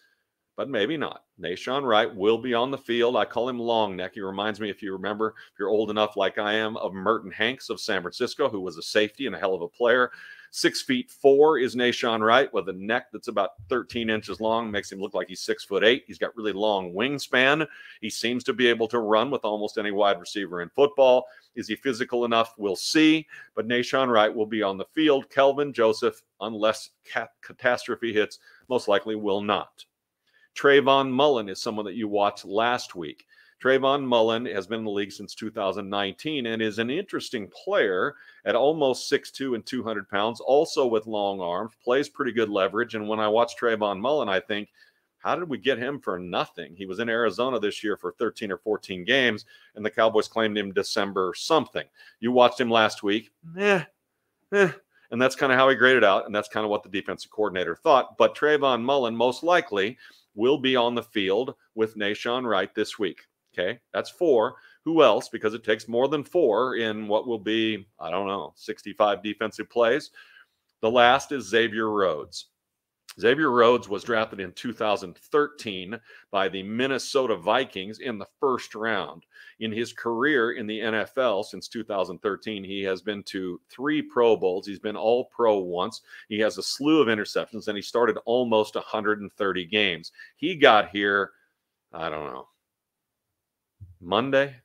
but 0.55 0.69
maybe 0.69 0.97
not. 0.97 1.23
Nahshon 1.41 1.83
Wright 1.83 2.13
will 2.13 2.37
be 2.37 2.53
on 2.53 2.71
the 2.71 2.77
field. 2.77 3.15
I 3.15 3.25
call 3.25 3.49
him 3.49 3.59
Long 3.59 3.95
Neck. 3.95 4.13
He 4.13 4.21
reminds 4.21 4.59
me, 4.59 4.69
if 4.69 4.81
you 4.81 4.93
remember, 4.93 5.35
if 5.51 5.59
you're 5.59 5.69
old 5.69 5.89
enough 5.89 6.15
like 6.15 6.37
I 6.37 6.53
am, 6.53 6.77
of 6.77 6.93
Merton 6.93 7.31
Hanks 7.31 7.69
of 7.69 7.79
San 7.79 8.01
Francisco, 8.01 8.49
who 8.49 8.61
was 8.61 8.77
a 8.77 8.83
safety 8.83 9.25
and 9.25 9.35
a 9.35 9.39
hell 9.39 9.55
of 9.55 9.61
a 9.61 9.67
player. 9.67 10.11
Six 10.55 10.83
feet 10.83 11.09
four 11.09 11.57
is 11.57 11.75
Nahshon 11.75 12.21
Wright 12.21 12.53
with 12.53 12.69
a 12.69 12.73
neck 12.73 13.07
that's 13.11 13.27
about 13.27 13.53
13 13.69 14.11
inches 14.11 14.39
long, 14.39 14.69
makes 14.69 14.91
him 14.91 14.99
look 14.99 15.15
like 15.15 15.27
he's 15.27 15.41
six 15.41 15.63
foot 15.63 15.83
eight. 15.83 16.03
He's 16.05 16.19
got 16.19 16.37
really 16.37 16.53
long 16.53 16.93
wingspan. 16.93 17.65
He 18.01 18.11
seems 18.11 18.43
to 18.43 18.53
be 18.53 18.67
able 18.67 18.87
to 18.89 18.99
run 18.99 19.31
with 19.31 19.43
almost 19.43 19.79
any 19.79 19.89
wide 19.89 20.19
receiver 20.19 20.61
in 20.61 20.69
football. 20.69 21.25
Is 21.55 21.67
he 21.67 21.75
physical 21.75 22.25
enough? 22.25 22.53
We'll 22.59 22.75
see. 22.75 23.25
But 23.55 23.67
Nahshon 23.67 24.13
Wright 24.13 24.33
will 24.33 24.45
be 24.45 24.61
on 24.61 24.77
the 24.77 24.85
field. 24.93 25.27
Kelvin 25.31 25.73
Joseph, 25.73 26.21
unless 26.39 26.91
cat- 27.03 27.31
catastrophe 27.41 28.13
hits, 28.13 28.37
most 28.69 28.87
likely 28.87 29.15
will 29.15 29.41
not. 29.41 29.83
Trayvon 30.55 31.09
Mullen 31.09 31.49
is 31.49 31.61
someone 31.61 31.85
that 31.85 31.95
you 31.95 32.07
watched 32.07 32.45
last 32.45 32.95
week. 32.95 33.25
Trayvon 33.63 34.03
Mullen 34.03 34.45
has 34.47 34.67
been 34.67 34.79
in 34.79 34.85
the 34.85 34.91
league 34.91 35.11
since 35.11 35.33
2019 35.35 36.47
and 36.47 36.61
is 36.61 36.79
an 36.79 36.89
interesting 36.89 37.47
player 37.47 38.15
at 38.43 38.55
almost 38.55 39.09
6'2 39.09 39.55
and 39.55 39.65
200 39.65 40.09
pounds, 40.09 40.41
also 40.41 40.85
with 40.85 41.07
long 41.07 41.39
arms, 41.39 41.71
plays 41.81 42.09
pretty 42.09 42.33
good 42.33 42.49
leverage. 42.49 42.95
And 42.95 43.07
when 43.07 43.21
I 43.21 43.29
watch 43.29 43.53
Trayvon 43.55 44.01
Mullen, 44.01 44.27
I 44.27 44.41
think, 44.41 44.69
how 45.19 45.37
did 45.37 45.47
we 45.47 45.57
get 45.57 45.77
him 45.77 46.01
for 46.01 46.19
nothing? 46.19 46.75
He 46.75 46.85
was 46.85 46.99
in 46.99 47.07
Arizona 47.07 47.57
this 47.57 47.81
year 47.81 47.95
for 47.95 48.11
13 48.11 48.51
or 48.51 48.57
14 48.57 49.05
games, 49.05 49.45
and 49.75 49.85
the 49.85 49.89
Cowboys 49.89 50.27
claimed 50.27 50.57
him 50.57 50.73
December 50.73 51.33
something. 51.33 51.85
You 52.19 52.33
watched 52.33 52.59
him 52.59 52.69
last 52.69 53.01
week, 53.01 53.31
eh, 53.57 53.85
eh. 54.51 54.71
And 55.11 55.21
that's 55.21 55.35
kind 55.35 55.53
of 55.53 55.57
how 55.57 55.69
he 55.69 55.75
graded 55.75 56.03
out, 56.03 56.25
and 56.25 56.35
that's 56.35 56.49
kind 56.49 56.65
of 56.65 56.69
what 56.69 56.83
the 56.83 56.89
defensive 56.89 57.31
coordinator 57.31 57.75
thought. 57.75 58.17
But 58.17 58.35
Trayvon 58.35 58.81
Mullen 58.81 59.15
most 59.15 59.43
likely 59.43 59.97
will 60.35 60.57
be 60.57 60.75
on 60.75 60.95
the 60.95 61.03
field 61.03 61.55
with 61.75 61.95
Nahshon 61.95 62.45
Wright 62.45 62.73
this 62.73 62.97
week. 62.97 63.21
Okay, 63.53 63.79
that's 63.93 64.09
four. 64.09 64.55
Who 64.83 65.03
else? 65.03 65.29
Because 65.29 65.53
it 65.53 65.63
takes 65.63 65.87
more 65.87 66.07
than 66.07 66.23
four 66.23 66.75
in 66.77 67.07
what 67.07 67.27
will 67.27 67.39
be, 67.39 67.85
I 67.99 68.09
don't 68.09 68.27
know, 68.27 68.53
65 68.55 69.21
defensive 69.23 69.69
plays. 69.69 70.11
The 70.81 70.89
last 70.89 71.31
is 71.31 71.47
Xavier 71.47 71.89
Rhodes. 71.89 72.47
Xavier 73.19 73.51
Rhodes 73.51 73.87
was 73.87 74.03
drafted 74.03 74.39
in 74.39 74.51
2013 74.53 75.99
by 76.31 76.49
the 76.49 76.63
Minnesota 76.63 77.35
Vikings 77.35 77.99
in 77.99 78.17
the 78.17 78.27
first 78.39 78.75
round. 78.75 79.25
In 79.59 79.71
his 79.71 79.93
career 79.93 80.53
in 80.53 80.65
the 80.65 80.79
NFL 80.79 81.45
since 81.45 81.67
2013, 81.67 82.63
he 82.63 82.81
has 82.83 83.01
been 83.01 83.23
to 83.23 83.61
three 83.69 84.01
Pro 84.01 84.35
Bowls. 84.35 84.65
He's 84.65 84.79
been 84.79 84.95
all 84.97 85.25
pro 85.25 85.57
once. 85.57 86.01
He 86.27 86.39
has 86.39 86.57
a 86.57 86.63
slew 86.63 87.01
of 87.01 87.07
interceptions 87.07 87.67
and 87.67 87.77
he 87.77 87.81
started 87.81 88.17
almost 88.25 88.75
130 88.75 89.65
games. 89.65 90.11
He 90.35 90.55
got 90.55 90.89
here, 90.89 91.31
I 91.93 92.09
don't 92.09 92.33
know, 92.33 92.47
Monday, 94.01 94.55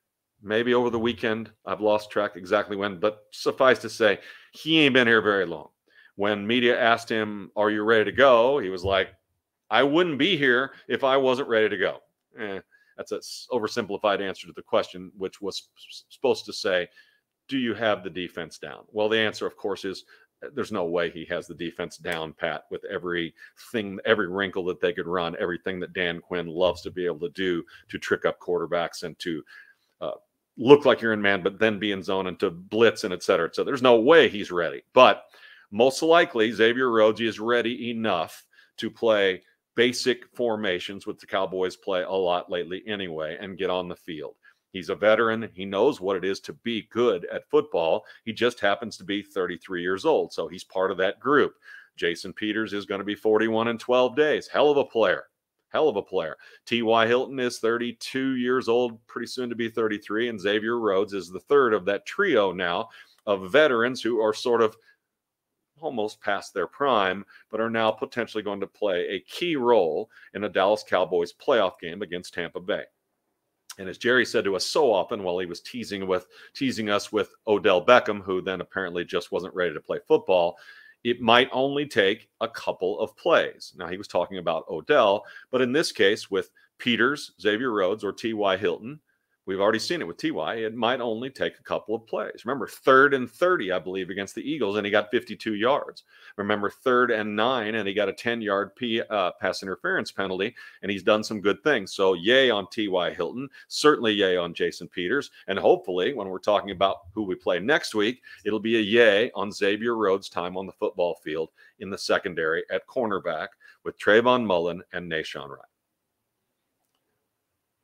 maybe 0.43 0.75
over 0.75 0.91
the 0.91 0.99
weekend. 0.99 1.51
I've 1.67 1.81
lost 1.81 2.11
track 2.11 2.37
exactly 2.37 2.77
when, 2.77 2.99
but 2.99 3.25
suffice 3.31 3.79
to 3.81 3.91
say, 3.91 4.19
he 4.53 4.81
ain't 4.81 4.95
been 4.95 5.07
here 5.07 5.23
very 5.23 5.47
long. 5.47 5.69
When 6.19 6.45
media 6.45 6.77
asked 6.77 7.09
him, 7.09 7.53
Are 7.55 7.71
you 7.71 7.85
ready 7.85 8.07
to 8.07 8.13
go? 8.13 8.59
He 8.59 8.71
was 8.71 8.85
like, 8.85 9.11
I 9.71 9.85
wouldn't 9.85 10.19
be 10.19 10.37
here 10.37 10.73
if 10.89 11.05
I 11.05 11.17
wasn't 11.17 11.49
ready 11.49 11.69
to 11.69 11.77
go. 11.77 11.99
Eh, 12.37 12.59
that's 12.97 13.13
an 13.13 13.21
oversimplified 13.53 14.21
answer 14.21 14.49
to 14.49 14.53
the 14.53 14.63
question, 14.63 15.13
which 15.17 15.41
was 15.41 15.69
supposed 16.09 16.45
to 16.47 16.53
say, 16.53 16.89
Do 17.47 17.57
you 17.57 17.73
have 17.73 18.03
the 18.03 18.11
defense 18.11 18.59
down? 18.59 18.81
Well, 18.91 19.09
the 19.09 19.17
answer, 19.17 19.47
of 19.47 19.57
course, 19.57 19.85
is 19.85 20.07
there's 20.55 20.73
no 20.73 20.87
way 20.87 21.09
he 21.09 21.25
has 21.27 21.47
the 21.47 21.55
defense 21.55 21.99
down 21.99 22.33
pat 22.33 22.65
with 22.69 22.85
everything, 22.87 24.01
every 24.05 24.27
wrinkle 24.27 24.65
that 24.65 24.81
they 24.81 24.93
could 24.93 25.07
run, 25.07 25.37
everything 25.39 25.79
that 25.79 25.93
Dan 25.93 26.21
Quinn 26.21 26.49
loves 26.49 26.83
to 26.83 26.91
be 26.91 27.07
able 27.07 27.21
to 27.21 27.31
do 27.31 27.63
to 27.91 27.97
trick 27.97 28.25
up 28.25 28.41
quarterbacks 28.41 29.05
and 29.05 29.17
to 29.21 29.45
uh, 30.01 30.11
look 30.57 30.85
like 30.85 31.01
you're 31.01 31.13
in 31.13 31.23
man, 31.23 31.45
but 31.45 31.61
then 31.61 31.79
be 31.79 31.93
in 31.93 32.03
zone 32.03 32.27
and 32.27 32.41
to 32.41 32.51
blitz 32.51 33.05
and 33.05 33.15
et 33.15 33.23
cetera. 33.23 33.49
So 33.53 33.63
there's 33.63 33.83
no 33.83 34.01
way 34.01 34.29
he's 34.29 34.51
ready. 34.51 34.83
But 34.93 35.23
most 35.71 36.03
likely, 36.03 36.53
Xavier 36.53 36.91
Rhodes 36.91 37.21
is 37.21 37.41
ready 37.41 37.91
enough 37.91 38.47
to 38.79 38.91
play 38.91 39.43
basic 39.75 40.27
formations, 40.35 41.07
which 41.07 41.19
the 41.19 41.27
Cowboys 41.27 41.77
play 41.77 42.03
a 42.03 42.11
lot 42.11 42.51
lately 42.51 42.83
anyway, 42.87 43.37
and 43.41 43.59
get 43.59 43.71
on 43.71 43.89
the 43.89 43.97
field. 43.97 44.35
He's 44.73 44.89
a 44.91 44.95
veteran. 44.95 45.49
He 45.55 45.65
knows 45.65 46.01
what 46.01 46.17
it 46.17 46.25
is 46.25 46.41
to 46.41 46.53
be 46.53 46.89
good 46.91 47.27
at 47.33 47.49
football. 47.49 48.05
He 48.25 48.33
just 48.33 48.61
happens 48.61 48.97
to 48.99 49.05
be 49.05 49.23
33 49.23 49.83
years 49.83 50.05
old. 50.05 50.33
So 50.33 50.49
he's 50.49 50.65
part 50.65 50.91
of 50.91 50.99
that 50.99 51.21
group. 51.21 51.55
Jason 51.97 52.33
Peters 52.33 52.73
is 52.73 52.87
going 52.87 53.01
to 53.01 53.05
be 53.05 53.15
41 53.15 53.69
in 53.69 53.79
12 53.79 54.15
days. 54.15 54.49
Hell 54.49 54.71
of 54.71 54.77
a 54.77 54.85
player. 54.85 55.25
Hell 55.71 55.89
of 55.89 55.97
a 55.97 56.03
player. 56.03 56.37
T.Y. 56.67 57.07
Hilton 57.07 57.39
is 57.39 57.59
32 57.59 58.37
years 58.37 58.69
old, 58.69 59.05
pretty 59.07 59.27
soon 59.27 59.49
to 59.49 59.55
be 59.55 59.69
33. 59.69 60.29
And 60.29 60.41
Xavier 60.41 60.79
Rhodes 60.79 61.13
is 61.13 61.29
the 61.29 61.41
third 61.41 61.75
of 61.75 61.85
that 61.87 62.07
trio 62.07 62.53
now 62.53 62.89
of 63.27 63.53
veterans 63.53 64.01
who 64.01 64.21
are 64.21 64.33
sort 64.33 64.63
of 64.63 64.77
almost 65.83 66.21
past 66.21 66.55
their 66.55 66.67
prime, 66.67 67.25
but 67.51 67.61
are 67.61 67.71
now 67.71 67.91
potentially 67.91 68.43
going 68.43 68.61
to 68.61 68.67
play 68.67 69.07
a 69.09 69.21
key 69.21 69.57
role 69.57 70.11
in 70.35 70.45
a 70.45 70.49
Dallas 70.49 70.85
Cowboys 70.89 71.33
playoff 71.33 71.79
game 71.81 72.03
against 72.03 72.35
Tampa 72.35 72.61
Bay. 72.61 72.85
And 73.79 73.89
as 73.89 73.99
Jerry 73.99 74.27
said 74.27 74.45
to 74.45 74.57
us 74.57 74.67
so 74.67 74.93
often 74.93 75.23
while 75.23 75.39
he 75.39 75.47
was 75.47 75.61
teasing 75.61 76.07
with 76.07 76.27
teasing 76.55 76.91
us 76.91 77.13
with 77.13 77.35
Odell 77.47 77.85
Beckham, 77.85 78.23
who 78.23 78.41
then 78.43 78.61
apparently 78.61 79.05
just 79.05 79.31
wasn't 79.31 79.55
ready 79.55 79.73
to 79.73 79.81
play 79.81 80.01
football, 80.07 80.59
it 81.05 81.21
might 81.21 81.49
only 81.53 81.87
take 81.87 82.29
a 82.41 82.49
couple 82.49 82.99
of 83.01 83.17
plays. 83.17 83.73
Now, 83.77 83.87
he 83.87 83.97
was 83.97 84.09
talking 84.09 84.39
about 84.39 84.65
Odell, 84.69 85.25
but 85.51 85.63
in 85.63 85.73
this 85.73 85.93
case, 85.93 86.31
with 86.31 86.51
Peters, 86.79 87.33
Xavier 87.41 87.73
Rhodes, 87.73 88.05
or 88.05 88.13
T.Y. 88.13 88.57
Hilton, 88.57 89.01
We've 89.49 89.63
already 89.63 89.79
seen 89.79 90.03
it 90.03 90.07
with 90.07 90.19
Ty. 90.19 90.57
It 90.57 90.75
might 90.75 91.01
only 91.01 91.31
take 91.31 91.59
a 91.59 91.63
couple 91.63 91.95
of 91.95 92.07
plays. 92.07 92.45
Remember, 92.45 92.67
third 92.67 93.15
and 93.15 93.31
30, 93.31 93.73
I 93.73 93.79
believe, 93.79 94.11
against 94.11 94.35
the 94.35 94.43
Eagles, 94.43 94.77
and 94.77 94.85
he 94.85 94.91
got 94.91 95.11
52 95.11 95.55
yards. 95.55 96.05
Remember, 96.37 96.69
third 96.69 97.11
and 97.11 97.35
nine, 97.35 97.77
and 97.77 97.89
he 97.89 97.95
got 97.95 98.11
a 98.11 98.13
10 98.13 98.43
yard 98.43 98.77
P, 98.77 99.01
uh, 99.01 99.31
pass 99.41 99.63
interference 99.63 100.13
penalty, 100.13 100.55
and 100.83 100.93
he's 100.93 101.03
done 101.03 101.25
some 101.25 101.41
good 101.41 101.65
things. 101.65 101.95
So, 101.95 102.13
yay 102.13 102.51
on 102.51 102.67
T.Y. 102.71 103.15
Hilton. 103.15 103.49
Certainly, 103.69 104.13
yay 104.13 104.37
on 104.37 104.53
Jason 104.53 104.87
Peters. 104.87 105.31
And 105.47 105.59
hopefully, 105.59 106.13
when 106.13 106.29
we're 106.29 106.41
talking 106.41 106.73
about 106.73 107.07
who 107.15 107.23
we 107.23 107.35
play 107.35 107.59
next 107.59 107.95
week, 107.95 108.21
it'll 108.45 108.61
be 108.61 108.77
a 108.77 108.83
yay 108.83 109.31
on 109.35 109.51
Xavier 109.51 109.97
Rhodes' 109.97 110.29
time 110.29 110.59
on 110.59 110.67
the 110.67 110.73
football 110.73 111.15
field 111.25 111.49
in 111.79 111.89
the 111.89 111.97
secondary 111.97 112.65
at 112.71 112.87
cornerback 112.87 113.49
with 113.83 113.99
Trayvon 113.99 114.45
Mullen 114.45 114.83
and 114.93 115.11
Nahshon 115.11 115.49
Wright. 115.49 115.78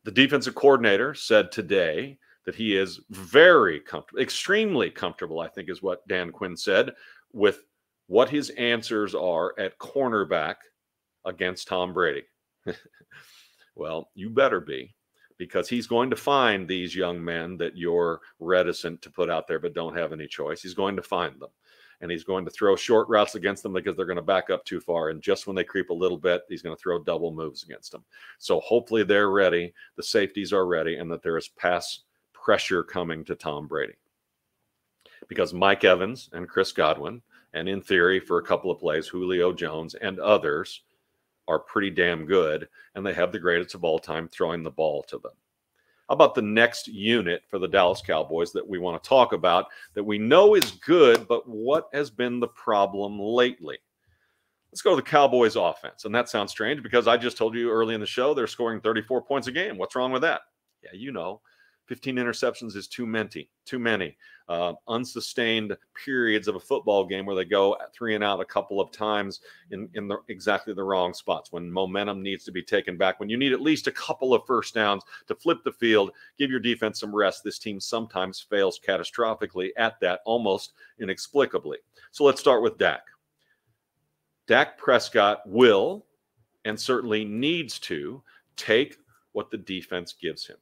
The 0.05 0.11
defensive 0.11 0.55
coordinator 0.55 1.15
said 1.15 1.51
today 1.51 2.19
that 2.45 2.55
he 2.55 2.77
is 2.77 3.01
very 3.11 3.81
comfortable, 3.81 4.23
extremely 4.23 4.91
comfortable, 4.91 5.41
I 5.41 5.49
think 5.49 5.71
is 5.71 5.83
what 5.83 6.07
Dan 6.09 6.31
Quinn 6.31 6.57
said, 6.57 6.93
with 7.33 7.63
what 8.07 8.29
his 8.29 8.51
answers 8.51 9.15
are 9.15 9.55
at 9.59 9.79
cornerback 9.79 10.57
against 11.25 11.69
Tom 11.69 11.95
Brady. 11.95 12.25
well, 13.75 14.11
you 14.15 14.29
better 14.29 14.61
be 14.61 14.95
because 15.39 15.69
he's 15.69 15.87
going 15.87 16.11
to 16.11 16.17
find 16.17 16.69
these 16.69 16.95
young 16.95 17.25
men 17.25 17.57
that 17.57 17.77
you're 17.77 18.21
reticent 18.39 19.01
to 19.03 19.11
put 19.11 19.31
out 19.31 19.49
there 19.49 19.59
but 19.59 19.75
don't 19.75 19.97
have 19.97 20.13
any 20.13 20.27
choice. 20.27 20.61
He's 20.61 20.75
going 20.75 20.97
to 20.97 21.03
find 21.03 21.41
them 21.41 21.51
and 22.05 22.11
he's 22.11 22.23
going 22.23 22.45
to 22.45 22.51
throw 22.51 22.77
short 22.77 23.09
routes 23.09 23.35
against 23.35 23.63
them 23.63 23.73
because 23.73 23.97
they're 23.97 24.05
going 24.05 24.17
to 24.17 24.23
back 24.23 24.51
up 24.51 24.63
too 24.67 24.79
far. 24.79 25.09
And 25.09 25.23
just 25.23 25.47
when 25.47 25.57
they 25.57 25.65
creep 25.65 25.89
a 25.89 25.95
little 25.95 26.19
bit, 26.19 26.43
he's 26.51 26.61
going 26.61 26.77
to 26.77 26.81
throw 26.81 27.03
double 27.03 27.33
moves 27.33 27.63
against 27.63 27.93
them. 27.93 28.05
So 28.37 28.61
hopefully 28.61 29.05
they're 29.05 29.31
ready, 29.31 29.73
the 29.97 30.03
safeties 30.03 30.53
are 30.53 30.67
ready, 30.67 30.97
and 30.97 31.11
that 31.11 31.23
there 31.23 31.39
is 31.39 31.49
pass 31.49 32.01
pressure 32.35 32.85
coming 32.85 33.25
to 33.25 33.35
Tom 33.35 33.67
Brady. 33.67 33.95
Because 35.29 35.55
Mike 35.55 35.85
Evans 35.85 36.29
and 36.35 36.47
Chris 36.47 36.73
Godwin, 36.73 37.23
and 37.55 37.71
in 37.71 37.81
theory, 37.81 38.21
for 38.21 38.37
a 38.37 38.45
couple 38.45 38.71
of 38.71 38.79
plays, 38.79 39.09
Julio 39.09 39.55
Jones 39.55 39.95
and 39.95 40.21
others 40.21 40.83
are 41.49 41.59
pretty 41.59 41.91
damn 41.91 42.27
good, 42.27 42.69
and 42.95 43.07
they 43.07 43.15
have 43.15 43.33
the 43.33 43.39
greatest 43.39 43.75
of 43.75 43.83
all 43.83 43.99
time 43.99 44.29
throwing 44.29 44.63
the 44.63 44.71
ball 44.71 45.03
to 45.05 45.17
them. 45.17 45.33
About 46.11 46.35
the 46.35 46.43
next 46.43 46.87
unit 46.87 47.43
for 47.49 47.59
the 47.59 47.69
Dallas 47.69 48.03
Cowboys 48.03 48.53
that 48.53 48.67
we 48.67 48.79
want 48.79 49.03
to 49.03 49.09
talk 49.09 49.33
about 49.33 49.67
that 49.95 50.05
we 50.05 50.19
know 50.19 50.55
is 50.55 50.73
good, 50.73 51.27
but 51.27 51.49
what 51.49 51.89
has 51.95 52.11
been 52.11 52.41
the 52.41 52.49
problem 52.49 53.19
lately? 53.19 53.79
Let's 54.71 54.83
go 54.83 54.91
to 54.91 54.97
the 54.97 55.03
Cowboys 55.03 55.57
offense. 55.57 56.05
And 56.05 56.15
that 56.15 56.29
sounds 56.29 56.51
strange 56.51 56.83
because 56.83 57.09
I 57.09 57.17
just 57.17 57.39
told 57.39 57.55
you 57.55 57.71
early 57.71 57.95
in 57.95 58.01
the 58.01 58.07
show 58.07 58.35
they're 58.35 58.47
scoring 58.47 58.81
34 58.81 59.23
points 59.23 59.47
a 59.47 59.53
game. 59.53 59.79
What's 59.79 59.97
wrong 59.97 60.13
with 60.13 60.23
that? 60.23 60.43
Yeah, 60.83 60.91
you 60.93 61.13
know. 61.13 61.41
15 61.87 62.17
interceptions 62.17 62.77
is 62.77 62.89
too 62.89 63.07
many. 63.07 63.49
Too 63.65 63.79
many. 63.79 64.17
Uh, 64.49 64.75
unsustained 64.89 65.77
periods 66.05 66.49
of 66.49 66.57
a 66.57 66.61
football 66.61 67.05
game 67.05 67.25
where 67.25 67.37
they 67.37 67.45
go 67.45 67.77
three 67.95 68.15
and 68.15 68.23
out 68.23 68.41
a 68.41 68.45
couple 68.45 68.81
of 68.81 68.91
times 68.91 69.41
in, 69.71 69.89
in 69.95 70.07
the, 70.07 70.19
exactly 70.29 70.75
the 70.75 70.83
wrong 70.83 71.15
spots 71.15 71.51
when 71.51 71.71
momentum 71.71 72.23
needs 72.23 72.45
to 72.45 72.53
be 72.53 72.63
taken 72.63 72.97
back, 72.97 73.19
when 73.21 73.29
you 73.29 73.37
need 73.37 73.53
at 73.53 73.61
least 73.61 73.87
a 73.87 73.93
couple 73.93 74.35
of 74.35 74.45
first 74.47 74.75
downs 74.75 75.03
to 75.27 75.35
flip 75.35 75.59
the 75.65 75.73
field, 75.73 76.11
give 76.39 76.51
your 76.51 76.61
defense 76.61 77.01
some 77.01 77.15
rest. 77.15 77.43
This 77.43 77.59
team 77.59 77.81
sometimes 77.81 78.41
fails 78.41 78.81
catastrophically 78.87 79.71
at 79.77 79.99
that, 80.01 80.21
almost 80.25 80.73
inexplicably. 80.99 81.79
So 82.13 82.25
let's 82.25 82.41
start 82.41 82.63
with 82.63 82.79
Dak. 82.79 83.03
Dak 84.47 84.77
Prescott 84.77 85.41
will 85.47 86.05
and 86.67 86.79
certainly 86.79 87.25
needs 87.25 87.79
to 87.79 88.23
take 88.57 88.99
what 89.33 89.51
the 89.51 89.59
defense 89.59 90.13
gives 90.13 90.47
him 90.47 90.57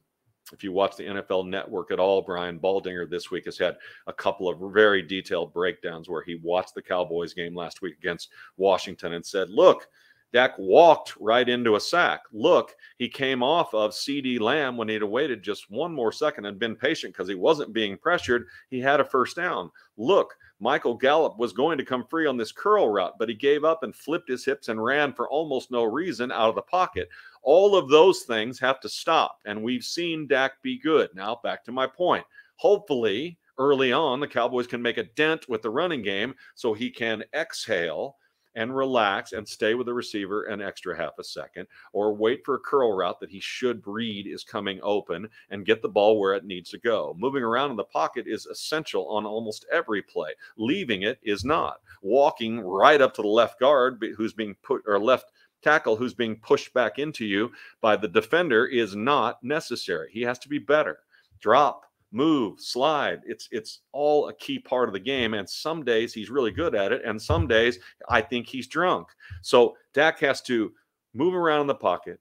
if 0.51 0.63
you 0.63 0.71
watch 0.71 0.97
the 0.97 1.03
NFL 1.03 1.47
network 1.47 1.91
at 1.91 1.99
all, 1.99 2.21
Brian 2.21 2.59
Baldinger 2.59 3.09
this 3.09 3.31
week 3.31 3.45
has 3.45 3.57
had 3.57 3.77
a 4.07 4.13
couple 4.13 4.49
of 4.49 4.73
very 4.73 5.01
detailed 5.01 5.53
breakdowns 5.53 6.09
where 6.09 6.23
he 6.23 6.35
watched 6.43 6.75
the 6.75 6.81
Cowboys 6.81 7.33
game 7.33 7.55
last 7.55 7.81
week 7.81 7.97
against 7.97 8.29
Washington 8.57 9.13
and 9.13 9.25
said, 9.25 9.49
Look, 9.49 9.87
Dak 10.33 10.55
walked 10.57 11.15
right 11.19 11.47
into 11.47 11.75
a 11.75 11.79
sack. 11.79 12.21
Look, 12.33 12.75
he 12.97 13.07
came 13.07 13.43
off 13.43 13.73
of 13.73 13.91
CeeDee 13.91 14.39
Lamb 14.39 14.75
when 14.75 14.89
he'd 14.89 15.03
waited 15.03 15.43
just 15.43 15.69
one 15.69 15.93
more 15.93 16.11
second 16.11 16.45
and 16.45 16.57
been 16.57 16.75
patient 16.75 17.13
because 17.13 17.29
he 17.29 17.35
wasn't 17.35 17.71
being 17.71 17.97
pressured. 17.97 18.47
He 18.69 18.79
had 18.79 18.99
a 18.99 19.05
first 19.05 19.35
down. 19.35 19.69
Look, 19.95 20.35
Michael 20.63 20.95
Gallup 20.95 21.37
was 21.37 21.51
going 21.51 21.77
to 21.77 21.83
come 21.83 22.05
free 22.05 22.25
on 22.25 22.37
this 22.37 22.53
curl 22.53 22.87
route, 22.87 23.15
but 23.19 23.27
he 23.27 23.35
gave 23.35 23.65
up 23.65 23.83
and 23.83 23.93
flipped 23.93 24.29
his 24.29 24.45
hips 24.45 24.69
and 24.69 24.81
ran 24.81 25.11
for 25.11 25.29
almost 25.29 25.71
no 25.71 25.83
reason 25.83 26.31
out 26.31 26.47
of 26.47 26.55
the 26.55 26.61
pocket. 26.61 27.09
All 27.41 27.75
of 27.75 27.89
those 27.89 28.21
things 28.21 28.61
have 28.61 28.79
to 28.79 28.87
stop. 28.87 29.39
And 29.45 29.61
we've 29.61 29.83
seen 29.83 30.25
Dak 30.25 30.53
be 30.61 30.79
good. 30.79 31.09
Now, 31.13 31.41
back 31.43 31.65
to 31.65 31.73
my 31.73 31.85
point. 31.85 32.23
Hopefully, 32.55 33.37
early 33.57 33.91
on, 33.91 34.21
the 34.21 34.27
Cowboys 34.27 34.65
can 34.65 34.81
make 34.81 34.97
a 34.97 35.03
dent 35.03 35.49
with 35.49 35.61
the 35.61 35.69
running 35.69 36.01
game 36.01 36.33
so 36.55 36.73
he 36.73 36.89
can 36.89 37.25
exhale 37.33 38.15
and 38.55 38.75
relax 38.75 39.33
and 39.33 39.47
stay 39.47 39.73
with 39.73 39.87
the 39.87 39.93
receiver 39.93 40.43
an 40.43 40.61
extra 40.61 40.95
half 40.95 41.17
a 41.19 41.23
second, 41.23 41.67
or 41.91 42.13
wait 42.13 42.43
for 42.45 42.55
a 42.55 42.59
curl 42.59 42.95
route 42.95 43.19
that 43.19 43.29
he 43.29 43.39
should 43.39 43.81
read 43.85 44.27
is 44.27 44.43
coming 44.43 44.79
open 44.83 45.27
and 45.49 45.65
get 45.65 45.81
the 45.81 45.89
ball 45.89 46.19
where 46.19 46.33
it 46.33 46.45
needs 46.45 46.69
to 46.69 46.77
go. 46.79 47.15
Moving 47.17 47.43
around 47.43 47.71
in 47.71 47.77
the 47.77 47.83
pocket 47.83 48.25
is 48.27 48.45
essential 48.45 49.07
on 49.09 49.25
almost 49.25 49.65
every 49.71 50.01
play. 50.01 50.31
Leaving 50.57 51.03
it 51.03 51.19
is 51.23 51.43
not. 51.43 51.77
Walking 52.01 52.59
right 52.59 53.01
up 53.01 53.13
to 53.15 53.21
the 53.21 53.27
left 53.27 53.59
guard 53.59 54.03
who's 54.17 54.33
being 54.33 54.55
put 54.63 54.81
or 54.85 54.99
left 54.99 55.31
tackle 55.63 55.95
who's 55.95 56.13
being 56.13 56.35
pushed 56.35 56.73
back 56.73 56.99
into 56.99 57.25
you 57.25 57.51
by 57.81 57.95
the 57.95 58.07
defender 58.07 58.65
is 58.65 58.95
not 58.95 59.41
necessary. 59.43 60.09
He 60.11 60.21
has 60.21 60.37
to 60.39 60.49
be 60.49 60.59
better. 60.59 60.99
Drop, 61.39 61.85
move, 62.13 62.61
slide. 62.61 63.21
It's 63.25 63.49
it's 63.51 63.81
all 63.91 64.29
a 64.29 64.33
key 64.33 64.59
part 64.59 64.87
of 64.87 64.93
the 64.93 64.99
game. 64.99 65.33
And 65.33 65.49
some 65.49 65.83
days 65.83 66.13
he's 66.13 66.29
really 66.29 66.51
good 66.51 66.75
at 66.75 66.91
it, 66.91 67.01
and 67.03 67.21
some 67.21 67.47
days 67.47 67.79
I 68.07 68.21
think 68.21 68.47
he's 68.47 68.67
drunk. 68.67 69.07
So 69.41 69.75
Dak 69.93 70.19
has 70.19 70.41
to 70.43 70.71
move 71.13 71.33
around 71.33 71.61
in 71.61 71.67
the 71.67 71.75
pocket, 71.75 72.19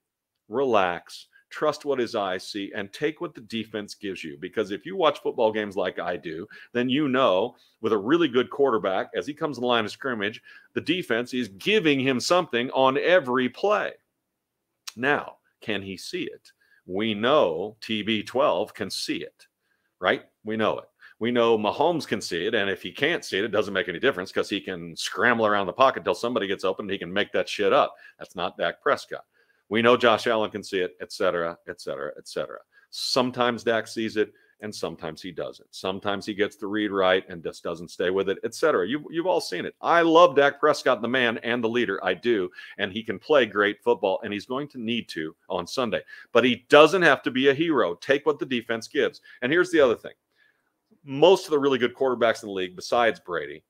relax, 0.48 1.28
trust 1.50 1.84
what 1.84 1.98
his 1.98 2.14
eyes 2.14 2.46
see, 2.46 2.72
and 2.74 2.92
take 2.92 3.20
what 3.20 3.34
the 3.34 3.42
defense 3.42 3.94
gives 3.94 4.24
you. 4.24 4.36
Because 4.40 4.70
if 4.70 4.84
you 4.84 4.96
watch 4.96 5.20
football 5.20 5.52
games 5.52 5.76
like 5.76 5.98
I 5.98 6.16
do, 6.16 6.46
then 6.72 6.88
you 6.88 7.08
know 7.08 7.54
with 7.80 7.92
a 7.92 7.98
really 7.98 8.28
good 8.28 8.50
quarterback, 8.50 9.10
as 9.14 9.26
he 9.26 9.34
comes 9.34 9.58
in 9.58 9.60
the 9.60 9.66
line 9.66 9.84
of 9.84 9.90
scrimmage, 9.90 10.42
the 10.74 10.80
defense 10.80 11.34
is 11.34 11.48
giving 11.48 12.00
him 12.00 12.18
something 12.18 12.70
on 12.70 12.98
every 12.98 13.48
play. 13.48 13.92
Now, 14.96 15.36
can 15.60 15.82
he 15.82 15.96
see 15.96 16.24
it? 16.24 16.50
We 16.86 17.14
know 17.14 17.76
TB12 17.80 18.74
can 18.74 18.90
see 18.90 19.18
it, 19.18 19.46
right? 20.02 20.24
We 20.44 20.56
know 20.56 20.78
it. 20.80 20.84
We 21.20 21.30
know 21.30 21.56
Mahomes 21.56 22.06
can 22.06 22.20
see 22.20 22.46
it, 22.46 22.54
and 22.54 22.68
if 22.68 22.82
he 22.82 22.90
can't 22.90 23.24
see 23.24 23.38
it, 23.38 23.44
it 23.44 23.52
doesn't 23.52 23.72
make 23.72 23.88
any 23.88 24.00
difference 24.00 24.32
because 24.32 24.50
he 24.50 24.60
can 24.60 24.96
scramble 24.96 25.46
around 25.46 25.66
the 25.66 25.72
pocket 25.72 26.00
until 26.00 26.16
somebody 26.16 26.48
gets 26.48 26.64
open 26.64 26.88
he 26.88 26.98
can 26.98 27.12
make 27.12 27.30
that 27.32 27.48
shit 27.48 27.72
up. 27.72 27.94
That's 28.18 28.34
not 28.34 28.58
Dak 28.58 28.82
Prescott. 28.82 29.24
We 29.68 29.82
know 29.82 29.96
Josh 29.96 30.26
Allen 30.26 30.50
can 30.50 30.64
see 30.64 30.80
it, 30.80 30.96
et 31.00 31.12
cetera, 31.12 31.56
et 31.68 31.80
cetera, 31.80 32.10
et 32.18 32.26
cetera. 32.26 32.58
Sometimes 32.90 33.62
Dak 33.62 33.86
sees 33.86 34.16
it 34.16 34.32
and 34.62 34.74
sometimes 34.74 35.20
he 35.20 35.30
doesn't. 35.30 35.68
Sometimes 35.72 36.24
he 36.24 36.34
gets 36.34 36.56
the 36.56 36.66
read 36.66 36.90
right 36.90 37.28
and 37.28 37.42
just 37.42 37.62
doesn't 37.62 37.90
stay 37.90 38.10
with 38.10 38.28
it, 38.28 38.38
et 38.44 38.54
cetera. 38.54 38.86
You've, 38.86 39.04
you've 39.10 39.26
all 39.26 39.40
seen 39.40 39.66
it. 39.66 39.74
I 39.82 40.02
love 40.02 40.36
Dak 40.36 40.58
Prescott, 40.58 41.02
the 41.02 41.08
man 41.08 41.38
and 41.38 41.62
the 41.62 41.68
leader. 41.68 42.02
I 42.04 42.14
do. 42.14 42.48
And 42.78 42.92
he 42.92 43.02
can 43.02 43.18
play 43.18 43.44
great 43.44 43.82
football, 43.82 44.20
and 44.22 44.32
he's 44.32 44.46
going 44.46 44.68
to 44.68 44.80
need 44.80 45.08
to 45.10 45.34
on 45.48 45.66
Sunday. 45.66 46.00
But 46.32 46.44
he 46.44 46.64
doesn't 46.68 47.02
have 47.02 47.22
to 47.24 47.30
be 47.30 47.48
a 47.48 47.54
hero. 47.54 47.94
Take 47.96 48.24
what 48.24 48.38
the 48.38 48.46
defense 48.46 48.88
gives. 48.88 49.20
And 49.42 49.52
here's 49.52 49.70
the 49.70 49.80
other 49.80 49.96
thing 49.96 50.12
most 51.04 51.46
of 51.46 51.50
the 51.50 51.58
really 51.58 51.78
good 51.78 51.94
quarterbacks 51.94 52.42
in 52.42 52.48
the 52.48 52.54
league, 52.54 52.76
besides 52.76 53.18
Brady, 53.18 53.64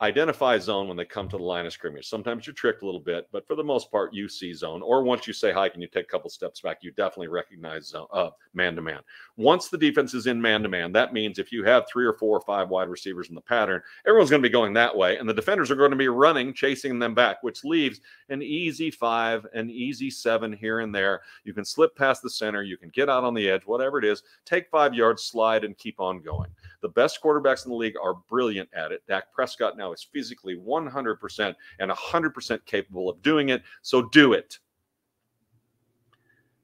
identify 0.00 0.58
zone 0.58 0.88
when 0.88 0.96
they 0.96 1.04
come 1.04 1.28
to 1.28 1.36
the 1.36 1.42
line 1.42 1.66
of 1.66 1.72
scrimmage. 1.72 2.08
Sometimes 2.08 2.46
you're 2.46 2.54
tricked 2.54 2.82
a 2.82 2.84
little 2.84 3.00
bit, 3.00 3.28
but 3.30 3.46
for 3.46 3.54
the 3.54 3.62
most 3.62 3.90
part, 3.90 4.12
you 4.12 4.28
see 4.28 4.52
zone. 4.52 4.82
Or 4.82 5.02
once 5.04 5.26
you 5.26 5.32
say 5.32 5.52
hi, 5.52 5.68
can 5.68 5.80
you 5.80 5.86
take 5.86 6.04
a 6.04 6.08
couple 6.08 6.28
steps 6.30 6.60
back? 6.60 6.78
You 6.82 6.90
definitely 6.90 7.28
recognize 7.28 7.86
zone, 7.86 8.08
man 8.54 8.74
to 8.74 8.82
man. 8.82 9.00
Once 9.36 9.68
the 9.68 9.78
defense 9.78 10.12
is 10.12 10.26
in 10.26 10.40
man 10.40 10.62
to 10.62 10.68
man, 10.68 10.92
that 10.92 11.12
means 11.12 11.38
if 11.38 11.52
you 11.52 11.64
have 11.64 11.84
three 11.88 12.04
or 12.04 12.14
four 12.14 12.36
or 12.36 12.42
five 12.42 12.70
wide 12.70 12.88
receivers 12.88 13.28
in 13.28 13.34
the 13.34 13.40
pattern, 13.40 13.80
everyone's 14.06 14.30
going 14.30 14.42
to 14.42 14.48
be 14.48 14.52
going 14.52 14.72
that 14.72 14.96
way, 14.96 15.16
and 15.16 15.28
the 15.28 15.34
defenders 15.34 15.70
are 15.70 15.76
going 15.76 15.90
to 15.90 15.96
be 15.96 16.08
running, 16.08 16.52
chasing 16.52 16.98
them 16.98 17.14
back, 17.14 17.42
which 17.42 17.64
leaves 17.64 18.00
an 18.30 18.42
easy 18.42 18.90
five, 18.90 19.46
an 19.54 19.70
easy 19.70 20.10
seven 20.10 20.52
here 20.52 20.80
and 20.80 20.94
there. 20.94 21.22
You 21.44 21.54
can 21.54 21.64
slip 21.64 21.96
past 21.96 22.22
the 22.22 22.30
center, 22.30 22.62
you 22.62 22.76
can 22.76 22.90
get 22.90 23.08
out 23.08 23.24
on 23.24 23.34
the 23.34 23.48
edge, 23.48 23.62
whatever 23.64 23.98
it 23.98 24.04
is, 24.04 24.22
take 24.44 24.68
five 24.70 24.92
yards, 24.92 25.22
slide, 25.22 25.64
and 25.64 25.78
keep 25.78 26.00
on 26.00 26.20
going. 26.20 26.50
The 26.84 26.90
best 26.90 27.22
quarterbacks 27.22 27.64
in 27.64 27.70
the 27.70 27.78
league 27.78 27.96
are 27.96 28.12
brilliant 28.28 28.68
at 28.74 28.92
it. 28.92 29.02
Dak 29.08 29.32
Prescott 29.32 29.78
now 29.78 29.94
is 29.94 30.06
physically 30.12 30.54
100% 30.54 31.54
and 31.78 31.90
100% 31.90 32.66
capable 32.66 33.08
of 33.08 33.22
doing 33.22 33.48
it. 33.48 33.62
So 33.80 34.02
do 34.10 34.34
it. 34.34 34.58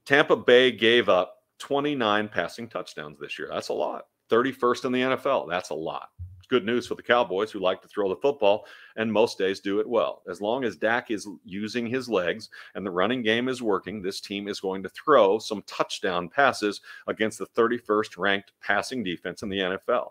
Tampa 0.05 0.37
Bay 0.37 0.73
gave 0.73 1.09
up 1.09 1.45
29 1.57 2.29
passing 2.29 2.69
touchdowns 2.69 3.19
this 3.19 3.39
year. 3.39 3.49
That's 3.51 3.71
a 3.71 3.73
lot. 3.73 4.09
31st 4.29 4.85
in 4.85 4.93
the 4.93 5.01
NFL. 5.01 5.49
That's 5.49 5.71
a 5.71 5.75
lot. 5.75 6.11
Good 6.51 6.67
news 6.67 6.87
for 6.87 6.97
the 6.97 7.03
Cowboys 7.03 7.51
who 7.51 7.61
like 7.61 7.81
to 7.81 7.89
throw 7.89 8.09
the 8.09 8.17
football 8.17 8.67
and 8.97 9.11
most 9.11 9.39
days 9.39 9.61
do 9.61 9.81
it 9.81 9.89
well. 9.89 10.23
As 10.29 10.41
long 10.41 10.65
as 10.65 10.77
Dak 10.77 11.11
is 11.11 11.27
using 11.45 11.87
his 11.87 12.09
legs 12.09 12.51
and 12.75 12.85
the 12.85 12.91
running 12.91 13.23
game 13.23 13.49
is 13.49 13.63
working, 13.63 14.03
this 14.03 14.21
team 14.21 14.49
is 14.49 14.61
going 14.61 14.83
to 14.83 14.89
throw 14.91 15.39
some 15.39 15.63
touchdown 15.63 16.29
passes 16.29 16.83
against 17.07 17.39
the 17.39 17.47
31st 17.47 18.19
ranked 18.19 18.53
passing 18.61 19.03
defense 19.03 19.43
in 19.43 19.49
the 19.49 19.59
NFL. 19.59 20.11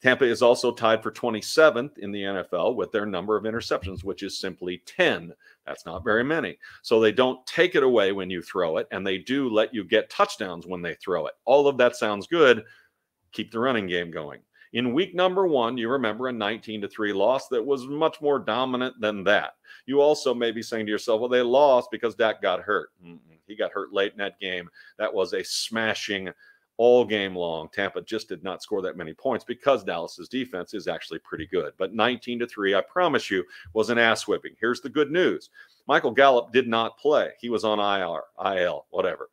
Tampa 0.00 0.24
is 0.24 0.42
also 0.42 0.70
tied 0.70 1.02
for 1.02 1.10
27th 1.10 1.98
in 1.98 2.12
the 2.12 2.22
NFL 2.22 2.76
with 2.76 2.92
their 2.92 3.04
number 3.04 3.36
of 3.36 3.42
interceptions, 3.44 4.04
which 4.04 4.22
is 4.22 4.38
simply 4.38 4.80
10. 4.86 5.32
That's 5.66 5.84
not 5.86 6.04
very 6.04 6.22
many. 6.22 6.56
So 6.82 7.00
they 7.00 7.10
don't 7.10 7.44
take 7.46 7.74
it 7.74 7.82
away 7.82 8.12
when 8.12 8.30
you 8.30 8.40
throw 8.40 8.76
it, 8.76 8.86
and 8.92 9.04
they 9.04 9.18
do 9.18 9.48
let 9.48 9.74
you 9.74 9.82
get 9.82 10.08
touchdowns 10.08 10.66
when 10.66 10.82
they 10.82 10.94
throw 10.94 11.26
it. 11.26 11.34
All 11.46 11.66
of 11.66 11.78
that 11.78 11.96
sounds 11.96 12.28
good. 12.28 12.62
Keep 13.32 13.50
the 13.50 13.58
running 13.58 13.88
game 13.88 14.12
going. 14.12 14.40
In 14.72 14.92
week 14.92 15.14
number 15.14 15.46
one, 15.46 15.78
you 15.78 15.88
remember 15.88 16.28
a 16.28 16.32
19 16.32 16.82
to 16.82 16.88
3 16.88 17.12
loss 17.12 17.48
that 17.48 17.64
was 17.64 17.86
much 17.86 18.20
more 18.20 18.38
dominant 18.38 19.00
than 19.00 19.24
that. 19.24 19.54
You 19.86 20.00
also 20.00 20.34
may 20.34 20.50
be 20.50 20.62
saying 20.62 20.86
to 20.86 20.92
yourself, 20.92 21.20
well, 21.20 21.28
they 21.28 21.40
lost 21.40 21.90
because 21.90 22.14
Dak 22.14 22.42
got 22.42 22.60
hurt. 22.60 22.90
He 23.46 23.56
got 23.56 23.72
hurt 23.72 23.92
late 23.92 24.12
in 24.12 24.18
that 24.18 24.38
game. 24.38 24.68
That 24.98 25.12
was 25.12 25.32
a 25.32 25.42
smashing 25.42 26.30
all 26.76 27.04
game 27.04 27.34
long. 27.34 27.68
Tampa 27.72 28.02
just 28.02 28.28
did 28.28 28.44
not 28.44 28.62
score 28.62 28.82
that 28.82 28.96
many 28.96 29.12
points 29.12 29.44
because 29.44 29.82
Dallas's 29.82 30.28
defense 30.28 30.74
is 30.74 30.86
actually 30.86 31.18
pretty 31.20 31.46
good. 31.46 31.72
But 31.76 31.94
19 31.94 32.38
to 32.40 32.46
3, 32.46 32.74
I 32.74 32.82
promise 32.82 33.30
you, 33.30 33.44
was 33.72 33.90
an 33.90 33.98
ass 33.98 34.28
whipping. 34.28 34.54
Here's 34.60 34.80
the 34.80 34.88
good 34.88 35.10
news. 35.10 35.50
Michael 35.86 36.12
Gallup 36.12 36.52
did 36.52 36.68
not 36.68 36.98
play. 36.98 37.32
He 37.40 37.48
was 37.48 37.64
on 37.64 37.80
IR, 37.80 38.22
IL, 38.58 38.86
whatever. 38.90 39.28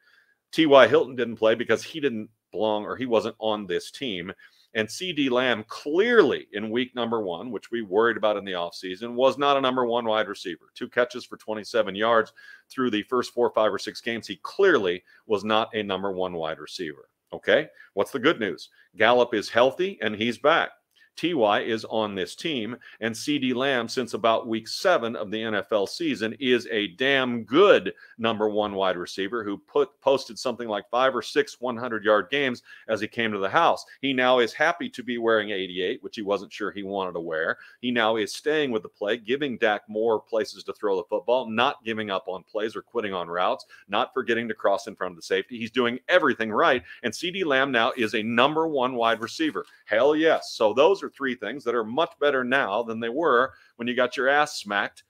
T.Y. 0.52 0.88
Hilton 0.88 1.16
didn't 1.16 1.36
play 1.36 1.54
because 1.54 1.84
he 1.84 2.00
didn't 2.00 2.30
belong 2.52 2.86
or 2.86 2.96
he 2.96 3.06
wasn't 3.06 3.36
on 3.40 3.68
this 3.68 3.92
team. 3.92 4.32
And 4.76 4.88
CeeDee 4.88 5.32
Lamb 5.32 5.64
clearly 5.68 6.48
in 6.52 6.70
week 6.70 6.94
number 6.96 7.22
one, 7.22 7.50
which 7.50 7.72
we 7.72 7.82
worried 7.82 8.18
about 8.18 8.36
in 8.36 8.44
the 8.44 8.52
offseason, 8.52 9.14
was 9.14 9.38
not 9.38 9.56
a 9.56 9.62
number 9.62 9.86
one 9.86 10.06
wide 10.06 10.28
receiver. 10.28 10.66
Two 10.76 10.90
catches 10.90 11.26
for 11.26 11.38
27 11.38 11.96
yards 11.96 12.34
through 12.70 12.92
the 12.92 13.04
first 13.04 13.34
four, 13.34 13.50
five, 13.52 13.74
or 13.74 13.80
six 13.80 14.02
games. 14.02 14.28
He 14.28 14.36
clearly 14.44 15.02
was 15.28 15.46
not 15.46 15.70
a 15.74 15.82
number 15.82 16.12
one 16.12 16.34
wide 16.34 16.60
receiver. 16.60 17.10
Okay. 17.32 17.70
What's 17.94 18.12
the 18.12 18.20
good 18.20 18.40
news? 18.40 18.70
Gallup 18.98 19.34
is 19.34 19.50
healthy 19.50 19.98
and 20.02 20.14
he's 20.14 20.38
back. 20.38 20.72
TY 21.16 21.62
is 21.62 21.86
on 21.86 22.16
this 22.16 22.36
team, 22.36 22.76
and 23.00 23.16
CeeDee 23.16 23.56
Lamb, 23.56 23.88
since 23.88 24.14
about 24.14 24.48
week 24.48 24.68
seven 24.68 25.16
of 25.16 25.32
the 25.32 25.42
NFL 25.42 25.88
season, 25.88 26.36
is 26.40 26.68
a 26.72 26.88
damn 26.88 27.44
good 27.44 27.94
number 28.18 28.50
one 28.50 28.74
wide 28.74 28.98
receiver 28.98 29.44
who 29.44 29.58
put 29.58 29.90
posted 30.02 30.38
something 30.38 30.68
like 30.68 30.90
five 30.90 31.16
or 31.16 31.22
six 31.22 31.60
100 31.62 32.04
yard 32.04 32.28
games 32.30 32.64
as 32.88 33.00
he 33.00 33.08
came 33.08 33.32
to 33.32 33.38
the 33.38 33.50
house. 33.50 33.86
He 34.02 34.14
now 34.14 34.40
is 34.40 34.54
happy 34.54 34.90
to 34.90 35.04
be 35.04 35.18
wearing 35.18 35.50
88, 35.52 36.04
which 36.04 36.16
he 36.16 36.22
wasn't 36.22 36.52
sure 36.52 36.72
he 36.72 36.84
wanted 36.84 37.14
to 37.14 37.22
wear. 37.22 37.58
He 37.82 37.92
now 37.92 38.18
is 38.18 38.34
staying 38.34 38.72
with 38.72 38.84
the 38.84 38.90
play, 38.90 39.18
giving 39.18 39.58
Dak 39.58 39.88
more 39.88 40.20
places 40.20 40.64
to 40.66 40.74
throw 40.74 40.98
the 40.98 41.04
football, 41.10 41.50
not 41.50 41.84
giving 41.84 42.10
up 42.10 42.26
on 42.28 42.44
plays 42.44 42.76
or 42.76 42.82
quitting 42.82 43.14
on 43.14 43.28
routes, 43.30 43.66
not 43.88 44.14
forgetting 44.14 44.48
to 44.48 44.54
cross 44.54 44.88
in 44.88 44.96
front 44.96 45.14
of 45.14 45.16
the 45.16 45.22
safety. 45.22 45.58
He's 45.58 45.72
doing 45.72 46.00
everything 46.10 46.52
right, 46.52 46.84
and 47.04 47.14
CeeDee 47.14 47.46
Lamb 47.46 47.72
now 47.72 47.94
is 47.96 48.16
a 48.16 48.24
number 48.24 48.68
one 48.68 48.96
wide 48.96 49.22
receiver. 49.22 49.66
Hell 49.86 50.16
yes. 50.16 50.52
So 50.52 50.74
those 50.74 51.04
are 51.06 51.10
three 51.10 51.36
things 51.36 51.64
that 51.64 51.76
are 51.76 51.84
much 51.84 52.12
better 52.20 52.44
now 52.44 52.84
than 52.84 53.00
they 53.00 53.10
were 53.10 53.54
when 53.78 53.88
you 53.88 53.96
got 53.96 54.18
your 54.18 54.28
ass 54.28 54.60
smacked 54.60 55.04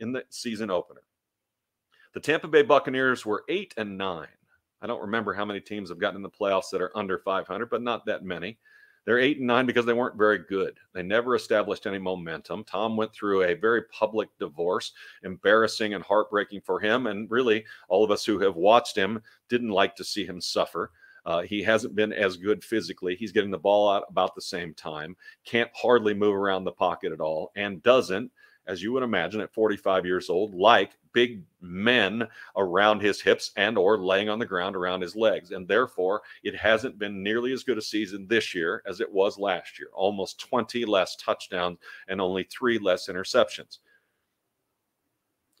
in 0.00 0.12
the 0.12 0.24
season 0.30 0.70
opener. 0.70 1.02
The 2.12 2.20
Tampa 2.20 2.48
Bay 2.48 2.62
Buccaneers 2.62 3.24
were 3.24 3.44
eight 3.48 3.72
and 3.76 3.96
nine. 3.96 4.26
I 4.82 4.86
don't 4.86 5.02
remember 5.02 5.32
how 5.32 5.44
many 5.44 5.60
teams 5.60 5.90
have 5.90 6.00
gotten 6.00 6.16
in 6.16 6.22
the 6.22 6.30
playoffs 6.30 6.70
that 6.70 6.82
are 6.82 6.96
under 6.96 7.18
500, 7.18 7.66
but 7.70 7.82
not 7.82 8.06
that 8.06 8.24
many. 8.24 8.58
They're 9.04 9.18
eight 9.18 9.38
and 9.38 9.46
nine 9.46 9.66
because 9.66 9.86
they 9.86 9.92
weren't 9.92 10.18
very 10.18 10.38
good. 10.38 10.78
They 10.92 11.02
never 11.02 11.34
established 11.34 11.86
any 11.86 11.98
momentum. 11.98 12.64
Tom 12.64 12.96
went 12.96 13.12
through 13.12 13.44
a 13.44 13.54
very 13.54 13.82
public 13.84 14.28
divorce, 14.38 14.92
embarrassing 15.22 15.94
and 15.94 16.04
heartbreaking 16.04 16.60
for 16.62 16.80
him. 16.80 17.06
And 17.06 17.30
really, 17.30 17.64
all 17.88 18.04
of 18.04 18.10
us 18.10 18.24
who 18.24 18.38
have 18.40 18.56
watched 18.56 18.96
him 18.96 19.22
didn't 19.48 19.70
like 19.70 19.96
to 19.96 20.04
see 20.04 20.24
him 20.24 20.40
suffer. 20.40 20.92
Uh, 21.26 21.42
he 21.42 21.62
hasn't 21.62 21.94
been 21.94 22.12
as 22.12 22.36
good 22.36 22.64
physically. 22.64 23.16
He's 23.16 23.32
getting 23.32 23.50
the 23.50 23.58
ball 23.58 23.90
out 23.90 24.04
about 24.08 24.34
the 24.34 24.42
same 24.42 24.74
time, 24.74 25.16
can't 25.44 25.70
hardly 25.74 26.14
move 26.14 26.34
around 26.34 26.64
the 26.64 26.72
pocket 26.72 27.12
at 27.12 27.20
all, 27.20 27.52
and 27.56 27.82
doesn't, 27.82 28.30
as 28.66 28.82
you 28.82 28.92
would 28.92 29.02
imagine 29.02 29.40
at 29.40 29.52
45 29.52 30.06
years 30.06 30.30
old, 30.30 30.54
like 30.54 30.92
big 31.12 31.42
men 31.60 32.26
around 32.56 33.00
his 33.00 33.20
hips 33.20 33.50
and 33.56 33.76
or 33.76 33.98
laying 33.98 34.28
on 34.28 34.38
the 34.38 34.46
ground 34.46 34.76
around 34.76 35.00
his 35.00 35.16
legs. 35.16 35.50
And 35.50 35.66
therefore 35.66 36.22
it 36.44 36.54
hasn't 36.54 36.98
been 36.98 37.22
nearly 37.22 37.52
as 37.52 37.64
good 37.64 37.78
a 37.78 37.82
season 37.82 38.26
this 38.28 38.54
year 38.54 38.82
as 38.86 39.00
it 39.00 39.10
was 39.10 39.38
last 39.38 39.78
year. 39.78 39.88
Almost 39.92 40.38
20 40.40 40.84
less 40.84 41.16
touchdowns 41.16 41.78
and 42.08 42.20
only 42.20 42.44
3 42.44 42.78
less 42.78 43.08
interceptions 43.08 43.78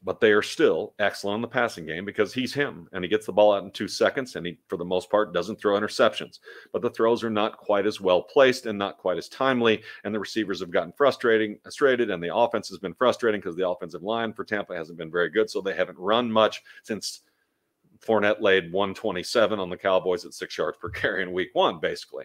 but 0.02 0.20
they 0.20 0.32
are 0.32 0.42
still 0.42 0.94
excellent 0.98 1.36
in 1.36 1.42
the 1.42 1.48
passing 1.48 1.84
game 1.84 2.04
because 2.04 2.32
he's 2.32 2.54
him 2.54 2.88
and 2.92 3.04
he 3.04 3.08
gets 3.08 3.26
the 3.26 3.32
ball 3.32 3.52
out 3.52 3.64
in 3.64 3.70
two 3.70 3.88
seconds 3.88 4.34
and 4.34 4.46
he, 4.46 4.58
for 4.66 4.78
the 4.78 4.84
most 4.84 5.10
part, 5.10 5.34
doesn't 5.34 5.60
throw 5.60 5.78
interceptions. 5.78 6.38
But 6.72 6.80
the 6.80 6.90
throws 6.90 7.22
are 7.22 7.30
not 7.30 7.58
quite 7.58 7.86
as 7.86 8.00
well 8.00 8.22
placed 8.22 8.64
and 8.64 8.78
not 8.78 8.96
quite 8.96 9.18
as 9.18 9.28
timely. 9.28 9.82
And 10.04 10.14
the 10.14 10.20
receivers 10.20 10.60
have 10.60 10.70
gotten 10.70 10.92
frustrating, 10.96 11.58
frustrated, 11.62 12.10
and 12.10 12.22
the 12.22 12.34
offense 12.34 12.68
has 12.70 12.78
been 12.78 12.94
frustrating 12.94 13.40
because 13.40 13.56
the 13.56 13.68
offensive 13.68 14.02
line 14.02 14.32
for 14.32 14.44
Tampa 14.44 14.74
hasn't 14.74 14.98
been 14.98 15.10
very 15.10 15.28
good. 15.28 15.50
So 15.50 15.60
they 15.60 15.74
haven't 15.74 15.98
run 15.98 16.32
much 16.32 16.62
since 16.82 17.20
Fournette 18.00 18.40
laid 18.40 18.72
127 18.72 19.58
on 19.58 19.68
the 19.68 19.76
Cowboys 19.76 20.24
at 20.24 20.32
six 20.32 20.56
yards 20.56 20.78
per 20.78 20.88
carry 20.88 21.22
in 21.22 21.32
week 21.32 21.50
one, 21.52 21.78
basically. 21.78 22.24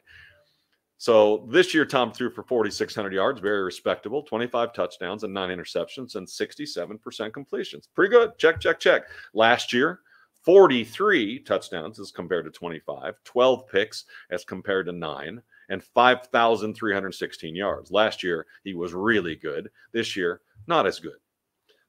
So 0.97 1.47
this 1.49 1.73
year, 1.73 1.85
Tom 1.85 2.11
threw 2.11 2.29
for 2.29 2.43
4,600 2.43 3.13
yards, 3.13 3.41
very 3.41 3.63
respectable, 3.63 4.23
25 4.23 4.73
touchdowns 4.73 5.23
and 5.23 5.33
nine 5.33 5.49
interceptions 5.49 6.15
and 6.15 6.25
67% 6.25 7.33
completions. 7.33 7.89
Pretty 7.93 8.11
good. 8.11 8.37
Check, 8.37 8.59
check, 8.59 8.79
check. 8.79 9.03
Last 9.33 9.73
year, 9.73 9.99
43 10.43 11.39
touchdowns 11.39 11.99
as 11.99 12.11
compared 12.11 12.45
to 12.45 12.51
25, 12.51 13.15
12 13.23 13.67
picks 13.67 14.05
as 14.29 14.45
compared 14.45 14.85
to 14.85 14.91
nine, 14.91 15.41
and 15.69 15.83
5,316 15.83 17.55
yards. 17.55 17.91
Last 17.91 18.23
year, 18.23 18.45
he 18.63 18.75
was 18.75 18.93
really 18.93 19.35
good. 19.35 19.69
This 19.91 20.15
year, 20.15 20.41
not 20.67 20.85
as 20.85 20.99
good. 20.99 21.17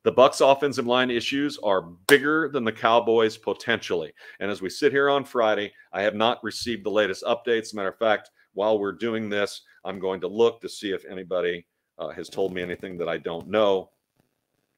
The 0.04 0.12
Bucks 0.12 0.40
offensive 0.40 0.86
line 0.86 1.10
issues 1.10 1.58
are 1.58 1.82
bigger 1.82 2.48
than 2.48 2.64
the 2.64 2.72
Cowboys 2.72 3.36
potentially. 3.36 4.12
And 4.40 4.50
as 4.50 4.62
we 4.62 4.70
sit 4.70 4.92
here 4.92 5.10
on 5.10 5.24
Friday, 5.24 5.72
I 5.92 6.02
have 6.02 6.14
not 6.14 6.42
received 6.44 6.84
the 6.84 6.90
latest 6.90 7.24
updates. 7.24 7.74
matter 7.74 7.88
of 7.88 7.98
fact, 7.98 8.30
while 8.56 8.78
we're 8.78 8.92
doing 8.92 9.28
this, 9.28 9.62
I'm 9.84 10.00
going 10.00 10.20
to 10.22 10.28
look 10.28 10.60
to 10.62 10.68
see 10.68 10.90
if 10.90 11.04
anybody 11.04 11.66
uh, 11.98 12.08
has 12.08 12.28
told 12.28 12.52
me 12.52 12.62
anything 12.62 12.96
that 12.98 13.08
I 13.08 13.18
don't 13.18 13.48
know. 13.48 13.90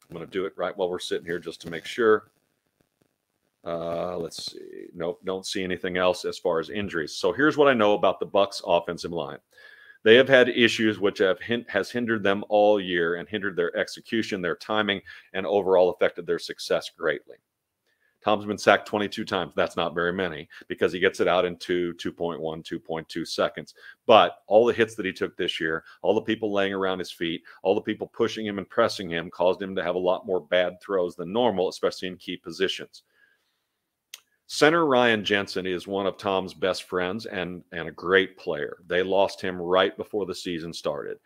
I'm 0.08 0.16
going 0.16 0.26
to 0.26 0.32
do 0.32 0.46
it 0.46 0.52
right 0.56 0.76
while 0.76 0.90
we're 0.90 0.98
sitting 0.98 1.26
here 1.26 1.38
just 1.38 1.60
to 1.62 1.70
make 1.70 1.86
sure. 1.86 2.30
Uh, 3.64 4.16
let's 4.16 4.52
see. 4.52 4.86
Nope, 4.94 5.20
don't 5.24 5.46
see 5.46 5.62
anything 5.62 5.96
else 5.96 6.24
as 6.24 6.38
far 6.38 6.58
as 6.58 6.70
injuries. 6.70 7.14
So 7.14 7.32
here's 7.32 7.56
what 7.56 7.68
I 7.68 7.74
know 7.74 7.94
about 7.94 8.18
the 8.18 8.26
Bucks 8.26 8.62
offensive 8.66 9.12
line. 9.12 9.38
They 10.02 10.16
have 10.16 10.28
had 10.28 10.48
issues 10.48 10.98
which 10.98 11.18
have 11.18 11.38
has 11.68 11.90
hindered 11.90 12.22
them 12.22 12.44
all 12.48 12.80
year 12.80 13.16
and 13.16 13.28
hindered 13.28 13.56
their 13.56 13.76
execution, 13.76 14.40
their 14.40 14.56
timing, 14.56 15.02
and 15.34 15.44
overall 15.44 15.90
affected 15.90 16.26
their 16.26 16.38
success 16.38 16.90
greatly. 16.96 17.36
Tom's 18.24 18.44
been 18.44 18.58
sacked 18.58 18.88
22 18.88 19.24
times. 19.24 19.52
That's 19.54 19.76
not 19.76 19.94
very 19.94 20.12
many 20.12 20.48
because 20.66 20.92
he 20.92 20.98
gets 20.98 21.20
it 21.20 21.28
out 21.28 21.44
in 21.44 21.56
two, 21.56 21.94
2.1, 21.94 22.40
2.2 22.40 23.26
seconds. 23.26 23.74
But 24.06 24.38
all 24.46 24.66
the 24.66 24.72
hits 24.72 24.94
that 24.96 25.06
he 25.06 25.12
took 25.12 25.36
this 25.36 25.60
year, 25.60 25.84
all 26.02 26.14
the 26.14 26.22
people 26.22 26.52
laying 26.52 26.74
around 26.74 26.98
his 26.98 27.12
feet, 27.12 27.42
all 27.62 27.74
the 27.74 27.80
people 27.80 28.08
pushing 28.08 28.44
him 28.44 28.58
and 28.58 28.68
pressing 28.68 29.08
him 29.08 29.30
caused 29.30 29.62
him 29.62 29.74
to 29.76 29.84
have 29.84 29.94
a 29.94 29.98
lot 29.98 30.26
more 30.26 30.40
bad 30.40 30.80
throws 30.82 31.14
than 31.14 31.32
normal, 31.32 31.68
especially 31.68 32.08
in 32.08 32.16
key 32.16 32.36
positions. 32.36 33.02
Center 34.50 34.86
Ryan 34.86 35.24
Jensen 35.24 35.66
is 35.66 35.86
one 35.86 36.06
of 36.06 36.16
Tom's 36.16 36.54
best 36.54 36.84
friends 36.84 37.26
and, 37.26 37.62
and 37.72 37.86
a 37.88 37.92
great 37.92 38.38
player. 38.38 38.78
They 38.86 39.02
lost 39.02 39.42
him 39.42 39.60
right 39.60 39.94
before 39.96 40.24
the 40.24 40.34
season 40.34 40.72
started 40.72 41.18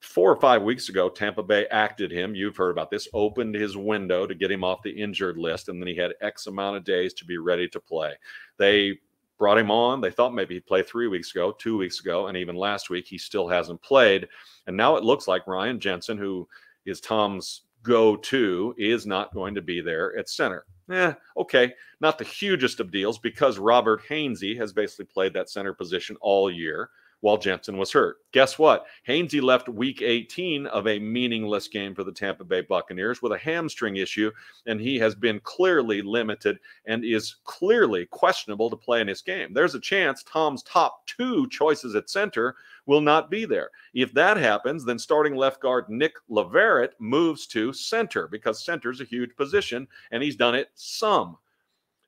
four 0.00 0.32
or 0.32 0.40
five 0.40 0.62
weeks 0.62 0.88
ago, 0.88 1.08
Tampa 1.08 1.42
Bay 1.42 1.66
acted 1.70 2.10
him. 2.10 2.34
You've 2.34 2.56
heard 2.56 2.70
about 2.70 2.90
this, 2.90 3.08
opened 3.12 3.54
his 3.54 3.76
window 3.76 4.26
to 4.26 4.34
get 4.34 4.50
him 4.50 4.64
off 4.64 4.82
the 4.82 4.90
injured 4.90 5.36
list, 5.36 5.68
and 5.68 5.80
then 5.80 5.88
he 5.88 5.96
had 5.96 6.14
X 6.20 6.46
amount 6.46 6.76
of 6.76 6.84
days 6.84 7.14
to 7.14 7.24
be 7.24 7.38
ready 7.38 7.68
to 7.68 7.80
play. 7.80 8.14
They 8.56 8.98
brought 9.38 9.58
him 9.58 9.70
on. 9.70 10.00
They 10.00 10.10
thought 10.10 10.34
maybe 10.34 10.54
he'd 10.54 10.66
play 10.66 10.82
three 10.82 11.08
weeks 11.08 11.30
ago, 11.30 11.52
two 11.52 11.76
weeks 11.76 12.00
ago, 12.00 12.26
and 12.26 12.36
even 12.36 12.56
last 12.56 12.90
week 12.90 13.06
he 13.06 13.18
still 13.18 13.48
hasn't 13.48 13.82
played. 13.82 14.28
And 14.66 14.76
now 14.76 14.96
it 14.96 15.04
looks 15.04 15.28
like 15.28 15.46
Ryan 15.46 15.80
Jensen, 15.80 16.18
who 16.18 16.46
is 16.86 17.00
Tom's 17.00 17.62
go 17.82 18.16
to, 18.16 18.74
is 18.78 19.06
not 19.06 19.34
going 19.34 19.54
to 19.54 19.62
be 19.62 19.80
there 19.80 20.16
at 20.18 20.28
center. 20.28 20.66
Eh, 20.90 21.14
okay, 21.36 21.72
not 22.00 22.18
the 22.18 22.24
hugest 22.24 22.80
of 22.80 22.90
deals 22.90 23.18
because 23.18 23.58
Robert 23.58 24.02
Hainsey 24.08 24.56
has 24.58 24.72
basically 24.72 25.06
played 25.06 25.32
that 25.34 25.48
center 25.48 25.72
position 25.72 26.16
all 26.20 26.50
year. 26.50 26.90
While 27.20 27.36
Jensen 27.36 27.76
was 27.76 27.92
hurt. 27.92 28.18
Guess 28.32 28.58
what? 28.58 28.86
Hainsey 29.06 29.42
left 29.42 29.68
week 29.68 30.02
18 30.02 30.66
of 30.66 30.86
a 30.86 30.98
meaningless 30.98 31.68
game 31.68 31.94
for 31.94 32.04
the 32.04 32.12
Tampa 32.12 32.44
Bay 32.44 32.62
Buccaneers 32.62 33.22
with 33.22 33.32
a 33.32 33.38
hamstring 33.38 33.96
issue, 33.96 34.30
and 34.66 34.80
he 34.80 34.98
has 34.98 35.14
been 35.14 35.40
clearly 35.40 36.02
limited 36.02 36.58
and 36.86 37.04
is 37.04 37.36
clearly 37.44 38.06
questionable 38.06 38.70
to 38.70 38.76
play 38.76 39.00
in 39.00 39.06
this 39.06 39.22
game. 39.22 39.52
There's 39.52 39.74
a 39.74 39.80
chance 39.80 40.22
Tom's 40.22 40.62
top 40.62 41.06
two 41.06 41.48
choices 41.48 41.94
at 41.94 42.08
center 42.08 42.56
will 42.86 43.00
not 43.00 43.30
be 43.30 43.44
there. 43.44 43.70
If 43.94 44.12
that 44.14 44.36
happens, 44.36 44.84
then 44.84 44.98
starting 44.98 45.36
left 45.36 45.60
guard 45.60 45.88
Nick 45.88 46.14
Leverett 46.28 46.94
moves 46.98 47.46
to 47.48 47.72
center 47.72 48.28
because 48.28 48.64
center 48.64 48.90
is 48.90 49.00
a 49.00 49.04
huge 49.04 49.36
position, 49.36 49.86
and 50.10 50.22
he's 50.22 50.36
done 50.36 50.54
it 50.54 50.70
some. 50.74 51.36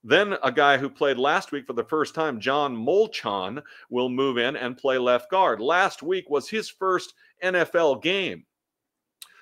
Then 0.05 0.37
a 0.43 0.51
guy 0.51 0.79
who 0.79 0.91
played 0.91 1.17
last 1.17 1.53
week 1.53 1.67
for 1.67 1.75
the 1.75 1.85
first 1.85 2.15
time, 2.15 2.41
John 2.41 2.77
Molchon, 2.77 3.63
will 3.89 4.09
move 4.09 4.37
in 4.37 4.57
and 4.57 4.77
play 4.77 4.99
left 4.99 5.31
guard. 5.31 5.61
Last 5.61 6.03
week 6.03 6.29
was 6.29 6.49
his 6.49 6.69
first 6.69 7.15
NFL 7.43 8.03
game. 8.03 8.45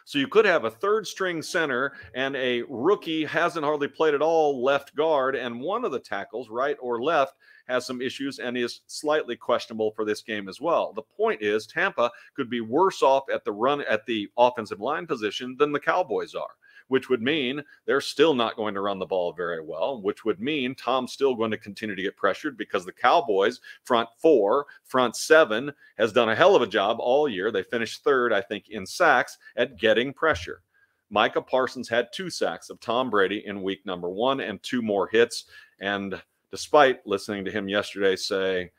So 0.05 0.19
you 0.19 0.29
could 0.29 0.45
have 0.45 0.65
a 0.65 0.71
third 0.71 1.07
string 1.07 1.41
center 1.41 1.93
and 2.15 2.35
a 2.37 2.63
rookie 2.69 3.25
hasn't 3.25 3.65
hardly 3.65 3.89
played 3.89 4.13
at 4.13 4.21
all 4.21 4.63
left 4.63 4.95
guard, 4.97 5.37
and 5.37 5.61
one 5.61 5.85
of 5.85 5.93
the 5.93 6.01
tackles, 6.01 6.51
right 6.51 6.77
or 6.81 7.01
left, 7.01 7.37
has 7.69 7.87
some 7.87 8.03
issues 8.03 8.39
and 8.39 8.57
is 8.57 8.81
slightly 8.87 9.37
questionable 9.37 9.93
for 9.93 10.05
this 10.05 10.21
game 10.21 10.49
as 10.49 10.61
well. 10.61 10.93
The 10.93 11.03
point 11.03 11.41
is 11.41 11.67
Tampa 11.67 12.11
could 12.35 12.51
be 12.51 12.61
worse 12.61 13.03
off 13.03 13.25
at 13.33 13.45
the 13.45 13.53
run 13.53 13.83
at 13.83 14.05
the 14.05 14.29
offensive 14.37 14.81
line 14.81 15.07
position 15.07 15.57
than 15.59 15.73
the 15.73 15.81
Cowboys 15.81 16.35
are 16.35 16.51
which 16.91 17.09
would 17.09 17.23
mean 17.23 17.63
they're 17.87 18.01
still 18.01 18.35
not 18.35 18.57
going 18.57 18.75
to 18.75 18.81
run 18.81 18.99
the 18.99 19.07
ball 19.07 19.33
very 19.33 19.63
well, 19.63 20.03
which 20.03 20.25
would 20.25 20.41
mean 20.41 20.75
Tom's 20.75 21.13
still 21.13 21.37
going 21.37 21.53
to 21.53 21.57
continue 21.57 21.95
to 21.95 22.03
get 22.03 22.17
pressured 22.17 22.57
because 22.57 22.85
the 22.85 22.93
Cowboys 22.93 23.61
front 23.85 24.09
four, 24.19 24.67
front 24.83 25.15
seven 25.15 25.73
has 25.99 26.13
done 26.13 26.29
a 26.29 26.35
hell 26.35 26.57
of 26.57 26.63
a 26.63 26.67
job 26.67 26.97
all 26.99 27.29
year. 27.29 27.53
They 27.53 27.63
finished 27.63 28.03
third, 28.03 28.33
I 28.33 28.41
think, 28.41 28.71
in 28.71 28.85
sacks 28.85 29.39
at 29.57 29.79
getting 29.79 30.13
pressure. 30.13 30.63
Micah 31.11 31.43
Parsons 31.43 31.89
had 31.89 32.09
two 32.13 32.29
sacks 32.29 32.71
of 32.71 32.81
Tom 32.81 33.09
Brady 33.09 33.45
in 33.47 33.63
week 33.63 33.87
number 33.87 34.11
one 34.11 34.41
and 34.41 34.61
two 34.61 34.83
more 34.83 35.07
hits. 35.07 35.45
And 35.79 36.21
despite 36.51 37.07
listening 37.07 37.45
to 37.45 37.53
him 37.53 37.69
yesterday 37.69 38.17
say, 38.17 38.73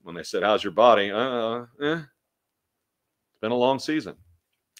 when 0.00 0.14
they 0.14 0.22
said, 0.22 0.42
How's 0.42 0.64
your 0.64 0.72
body? 0.72 1.10
Uh, 1.10 1.66
eh. 1.82 2.00
It's 2.00 3.40
been 3.42 3.52
a 3.52 3.56
long 3.56 3.78
season. 3.78 4.16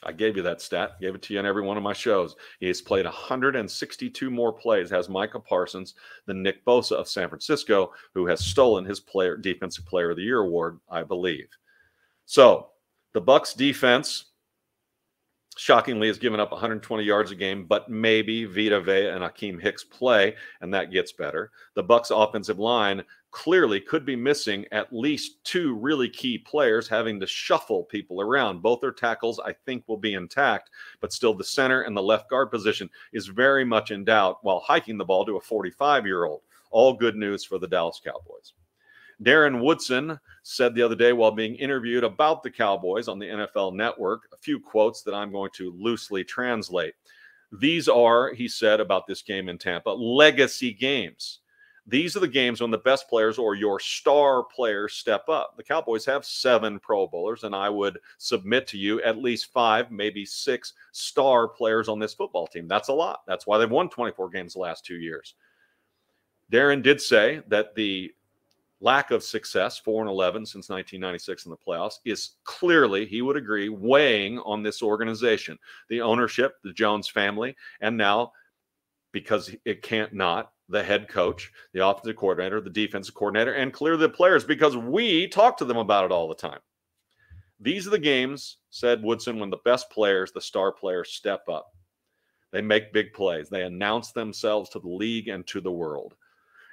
I 0.05 0.13
gave 0.13 0.37
you 0.37 0.43
that 0.43 0.61
stat, 0.61 1.01
gave 1.01 1.15
it 1.15 1.23
to 1.23 1.33
you 1.33 1.41
on 1.41 1.47
every 1.47 1.63
one 1.63 1.77
of 1.77 1.83
my 1.83 1.93
shows. 1.93 2.37
He 2.61 2.69
has 2.69 2.81
played 2.81 3.05
162 3.05 4.31
more 4.31 4.53
plays, 4.53 4.91
has 4.91 5.09
Micah 5.09 5.41
Parsons 5.41 5.95
than 6.27 6.43
Nick 6.43 6.65
Bosa 6.65 6.93
of 6.93 7.09
San 7.09 7.29
Francisco, 7.29 7.93
who 8.15 8.27
has 8.27 8.45
stolen 8.45 8.85
his 8.85 9.01
player 9.01 9.37
defensive 9.37 9.87
player 9.87 10.11
of 10.11 10.17
the 10.17 10.23
year 10.23 10.41
award, 10.41 10.79
I 10.89 11.03
believe. 11.03 11.49
So 12.27 12.69
the 13.13 13.21
Bucks 13.21 13.55
defense 13.55 14.27
shockingly 15.59 16.07
has 16.07 16.19
given 16.19 16.39
up 16.39 16.53
120 16.53 17.03
yards 17.03 17.33
a 17.33 17.35
game, 17.35 17.65
but 17.65 17.91
maybe 17.91 18.45
Vita 18.45 18.81
Vea 18.81 19.09
and 19.09 19.25
Akiem 19.25 19.61
Hicks 19.61 19.83
play, 19.83 20.37
and 20.61 20.73
that 20.73 20.93
gets 20.93 21.13
better. 21.13 21.51
The 21.75 21.83
Bucks 21.83 22.11
offensive 22.11 22.61
line 22.61 23.03
clearly 23.33 23.81
could 23.81 24.07
be 24.07 24.15
missing 24.15 24.67
at 24.71 24.93
least 24.93 25.43
two 25.43 25.75
really 25.75 26.09
key 26.09 26.39
players, 26.39 26.87
having 26.87 27.19
to 27.19 27.27
shuffle 27.27 27.83
people 27.85 28.21
around. 28.21 28.63
Both 28.63 28.81
their 28.81 28.93
tackles, 28.93 29.41
I 29.41 29.53
think, 29.53 29.83
will 29.89 29.97
be 29.97 30.15
intact, 30.15 30.71
but 31.01 31.13
still 31.13 31.35
the 31.35 31.43
center 31.43 31.83
and 31.83 31.97
the 31.97 32.03
left 32.03 32.31
guard 32.31 32.53
position 32.53 32.89
is 33.13 33.27
very 33.27 33.65
much 33.65 33.91
in 33.91 34.05
doubt 34.05 34.39
while 34.43 34.61
hiking 34.61 34.97
the 34.97 35.05
ball 35.05 35.27
to 35.27 35.37
a 35.37 35.41
45 35.41 36.07
year 36.07 36.25
old. 36.25 36.43
All 36.71 36.93
good 36.93 37.17
news 37.17 37.45
for 37.45 37.59
the 37.59 37.67
Dallas 37.67 38.01
Cowboys. 38.03 38.53
Darren 39.23 39.61
Woodson 39.61 40.19
said 40.43 40.75
the 40.75 40.83
other 40.83 40.95
day 40.95 41.13
while 41.13 41.33
being 41.33 41.57
interviewed 41.57 42.05
about 42.05 42.43
the 42.43 42.51
Cowboys 42.51 43.09
on 43.09 43.19
the 43.19 43.27
NFL 43.27 43.75
network, 43.75 44.29
a 44.33 44.37
few 44.37 44.61
quotes 44.61 45.03
that 45.03 45.15
I'm 45.15 45.33
going 45.33 45.51
to 45.55 45.75
loosely 45.77 46.23
translate. 46.23 46.95
These 47.53 47.89
are, 47.89 48.33
he 48.33 48.47
said 48.47 48.81
about 48.81 49.07
this 49.07 49.23
game 49.23 49.49
in 49.49 49.59
Tampa, 49.59 49.91
legacy 49.91 50.73
games. 50.73 51.41
These 51.87 52.17
are 52.17 52.21
the 52.21 52.29
games 52.29 52.61
when 52.61 52.71
the 52.71 52.79
best 52.79 53.09
players 53.09 53.39
or 53.39 53.55
your 53.55 53.81
star 53.81 54.45
players 54.45 54.93
step 54.93 55.27
up. 55.31 55.57
The 55.57 55.63
Cowboys 55.63 56.05
have 56.05 56.23
seven 56.25 56.79
Pro 56.79 57.07
Bowlers, 57.07 57.45
and 57.45 57.57
I 57.57 57.71
would 57.71 57.99
submit 58.19 58.67
to 58.69 58.79
you 58.79 59.03
at 59.03 59.17
least 59.17 59.51
five, 59.53 59.91
maybe 59.91 60.27
six 60.27 60.75
star 60.93 61.49
players 61.49 61.89
on 61.89 61.99
this 61.99 62.13
football 62.13 62.47
team. 62.47 62.69
That's 62.69 62.89
a 62.89 62.93
lot. 62.93 63.21
That's 63.27 63.47
why 63.47 63.57
they've 63.57 63.71
won 63.71 63.89
24 63.89 64.29
games 64.29 64.53
the 64.53 64.61
last 64.61 64.85
two 64.85 64.97
years. 64.97 65.35
Darren 66.53 66.83
did 66.83 67.01
say 67.01 67.43
that 67.49 67.75
the 67.75 68.13
lack 68.81 69.11
of 69.11 69.23
success, 69.23 69.79
4 69.79 70.03
and 70.03 70.11
11 70.11 70.47
since 70.47 70.69
1996 70.69 71.47
in 71.47 71.51
the 71.51 71.57
playoffs, 71.57 71.95
is 72.05 72.37
clearly, 72.45 73.07
he 73.07 73.23
would 73.23 73.37
agree, 73.37 73.69
weighing 73.69 74.39
on 74.41 74.63
this 74.63 74.83
organization. 74.83 75.59
The 75.89 76.01
ownership, 76.01 76.55
the 76.63 76.73
Jones 76.73 77.09
family, 77.09 77.57
and 77.81 77.97
now, 77.97 78.33
because 79.13 79.55
it 79.65 79.83
can't 79.83 80.13
not, 80.13 80.53
the 80.69 80.83
head 80.83 81.09
coach, 81.09 81.51
the 81.73 81.87
offensive 81.87 82.17
coordinator, 82.17 82.61
the 82.61 82.71
defensive 82.71 83.15
coordinator, 83.15 83.55
and 83.55 83.73
clearly 83.73 84.01
the 84.01 84.09
players 84.09 84.45
because 84.45 84.77
we 84.77 85.27
talk 85.27 85.57
to 85.57 85.65
them 85.65 85.79
about 85.79 86.05
it 86.05 86.13
all 86.13 86.29
the 86.29 86.35
time. 86.35 86.61
These 87.61 87.87
are 87.87 87.91
the 87.91 87.99
games, 87.99 88.59
said 88.71 89.03
Woodson, 89.03 89.41
when 89.41 89.51
the 89.51 89.59
best 89.65 89.91
players, 89.91 90.31
the 90.31 90.41
star 90.41 90.71
players, 90.71 91.13
step 91.13 91.49
up. 91.49 91.73
They 92.53 92.63
make 92.63 92.93
big 92.93 93.13
plays. 93.13 93.49
They 93.49 93.63
announce 93.63 94.13
themselves 94.13 94.71
to 94.71 94.79
the 94.79 94.89
league 94.89 95.29
and 95.29 95.47
to 95.49 95.61
the 95.61 95.73
world. 95.73 96.15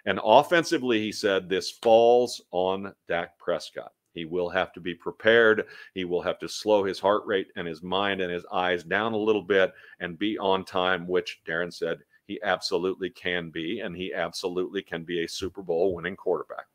And 0.05 0.19
offensively, 0.23 1.01
he 1.01 1.11
said, 1.11 1.49
this 1.49 1.71
falls 1.71 2.41
on 2.51 2.93
Dak 3.07 3.37
Prescott. 3.39 3.91
He 4.13 4.23
will 4.23 4.49
have 4.49 4.71
to 4.73 4.79
be 4.79 4.93
prepared. 4.93 5.65
He 5.93 6.05
will 6.05 6.21
have 6.21 6.39
to 6.39 6.47
slow 6.47 6.83
his 6.83 6.99
heart 6.99 7.23
rate 7.25 7.47
and 7.55 7.67
his 7.67 7.83
mind 7.83 8.21
and 8.21 8.31
his 8.31 8.45
eyes 8.51 8.83
down 8.83 9.13
a 9.13 9.17
little 9.17 9.41
bit 9.41 9.73
and 9.99 10.17
be 10.17 10.37
on 10.37 10.63
time, 10.63 11.07
which 11.07 11.41
Darren 11.45 11.73
said 11.73 11.99
he 12.25 12.39
absolutely 12.43 13.09
can 13.09 13.49
be. 13.49 13.81
And 13.81 13.95
he 13.95 14.13
absolutely 14.13 14.83
can 14.83 15.03
be 15.03 15.23
a 15.23 15.27
Super 15.27 15.61
Bowl 15.61 15.93
winning 15.95 16.15
quarterback. 16.15 16.65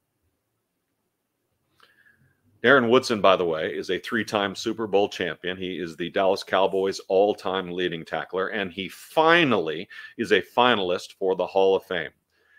Darren 2.62 2.90
Woodson, 2.90 3.22
by 3.22 3.36
the 3.36 3.44
way, 3.46 3.74
is 3.74 3.88
a 3.88 3.98
three 3.98 4.24
time 4.24 4.54
Super 4.54 4.86
Bowl 4.86 5.08
champion. 5.08 5.56
He 5.56 5.78
is 5.78 5.96
the 5.96 6.10
Dallas 6.10 6.42
Cowboys 6.42 7.00
all 7.08 7.34
time 7.34 7.70
leading 7.70 8.04
tackler, 8.04 8.48
and 8.48 8.70
he 8.70 8.86
finally 8.86 9.88
is 10.18 10.32
a 10.32 10.42
finalist 10.42 11.14
for 11.14 11.34
the 11.34 11.46
Hall 11.46 11.74
of 11.74 11.84
Fame 11.84 12.10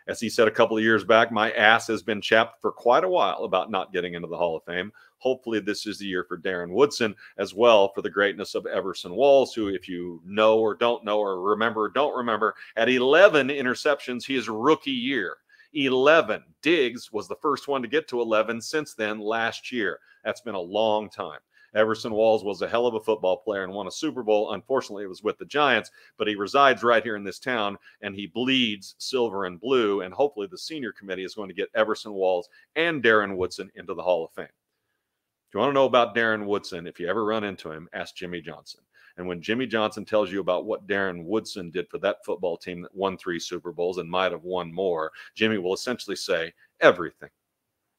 as 0.07 0.19
he 0.19 0.29
said 0.29 0.47
a 0.47 0.51
couple 0.51 0.77
of 0.77 0.83
years 0.83 1.03
back, 1.03 1.31
my 1.31 1.51
ass 1.51 1.87
has 1.87 2.03
been 2.03 2.21
chapped 2.21 2.61
for 2.61 2.71
quite 2.71 3.03
a 3.03 3.09
while 3.09 3.43
about 3.43 3.71
not 3.71 3.93
getting 3.93 4.13
into 4.13 4.27
the 4.27 4.37
Hall 4.37 4.57
of 4.57 4.63
Fame. 4.63 4.91
Hopefully, 5.17 5.59
this 5.59 5.85
is 5.85 5.99
the 5.99 6.05
year 6.05 6.23
for 6.23 6.37
Darren 6.37 6.71
Woodson 6.71 7.15
as 7.37 7.53
well 7.53 7.91
for 7.93 8.01
the 8.01 8.09
greatness 8.09 8.55
of 8.55 8.65
Everson 8.65 9.13
Walls, 9.13 9.53
who, 9.53 9.67
if 9.67 9.87
you 9.87 10.21
know 10.25 10.57
or 10.57 10.73
don't 10.73 11.05
know 11.05 11.19
or 11.19 11.41
remember 11.41 11.83
or 11.83 11.89
don't 11.89 12.17
remember, 12.17 12.55
at 12.75 12.89
11 12.89 13.49
interceptions 13.49 14.25
his 14.25 14.49
rookie 14.49 14.91
year. 14.91 15.37
11. 15.73 16.43
Diggs 16.61 17.11
was 17.11 17.27
the 17.27 17.35
first 17.35 17.67
one 17.67 17.81
to 17.81 17.87
get 17.87 18.07
to 18.09 18.21
11 18.21 18.61
since 18.61 18.93
then 18.93 19.19
last 19.19 19.71
year. 19.71 19.99
That's 20.23 20.41
been 20.41 20.55
a 20.55 20.59
long 20.59 21.09
time. 21.09 21.39
Everson 21.75 22.11
Walls 22.11 22.43
was 22.43 22.61
a 22.61 22.67
hell 22.67 22.85
of 22.85 22.95
a 22.95 22.99
football 22.99 23.37
player 23.37 23.63
and 23.63 23.73
won 23.73 23.87
a 23.87 23.91
Super 23.91 24.23
Bowl. 24.23 24.53
Unfortunately, 24.53 25.03
it 25.03 25.09
was 25.09 25.23
with 25.23 25.37
the 25.37 25.45
Giants, 25.45 25.91
but 26.17 26.27
he 26.27 26.35
resides 26.35 26.83
right 26.83 27.03
here 27.03 27.15
in 27.15 27.23
this 27.23 27.39
town 27.39 27.77
and 28.01 28.15
he 28.15 28.27
bleeds 28.27 28.95
silver 28.97 29.45
and 29.45 29.59
blue. 29.59 30.01
And 30.01 30.13
hopefully, 30.13 30.47
the 30.49 30.57
senior 30.57 30.91
committee 30.91 31.23
is 31.23 31.35
going 31.35 31.49
to 31.49 31.55
get 31.55 31.69
Everson 31.75 32.13
Walls 32.13 32.49
and 32.75 33.03
Darren 33.03 33.37
Woodson 33.37 33.71
into 33.75 33.93
the 33.93 34.03
Hall 34.03 34.25
of 34.25 34.31
Fame. 34.31 34.45
If 34.45 35.55
you 35.55 35.59
want 35.59 35.71
to 35.71 35.73
know 35.73 35.85
about 35.85 36.15
Darren 36.15 36.45
Woodson, 36.45 36.87
if 36.87 36.99
you 36.99 37.07
ever 37.07 37.25
run 37.25 37.43
into 37.43 37.71
him, 37.71 37.89
ask 37.93 38.15
Jimmy 38.15 38.41
Johnson. 38.41 38.81
And 39.17 39.27
when 39.27 39.41
Jimmy 39.41 39.67
Johnson 39.67 40.05
tells 40.05 40.31
you 40.31 40.39
about 40.39 40.65
what 40.65 40.87
Darren 40.87 41.25
Woodson 41.25 41.69
did 41.71 41.89
for 41.89 41.97
that 41.99 42.23
football 42.25 42.57
team 42.57 42.81
that 42.81 42.95
won 42.95 43.17
three 43.17 43.39
Super 43.39 43.71
Bowls 43.71 43.97
and 43.97 44.09
might 44.09 44.31
have 44.31 44.43
won 44.43 44.73
more, 44.73 45.11
Jimmy 45.35 45.57
will 45.57 45.73
essentially 45.73 46.15
say 46.15 46.53
everything. 46.79 47.29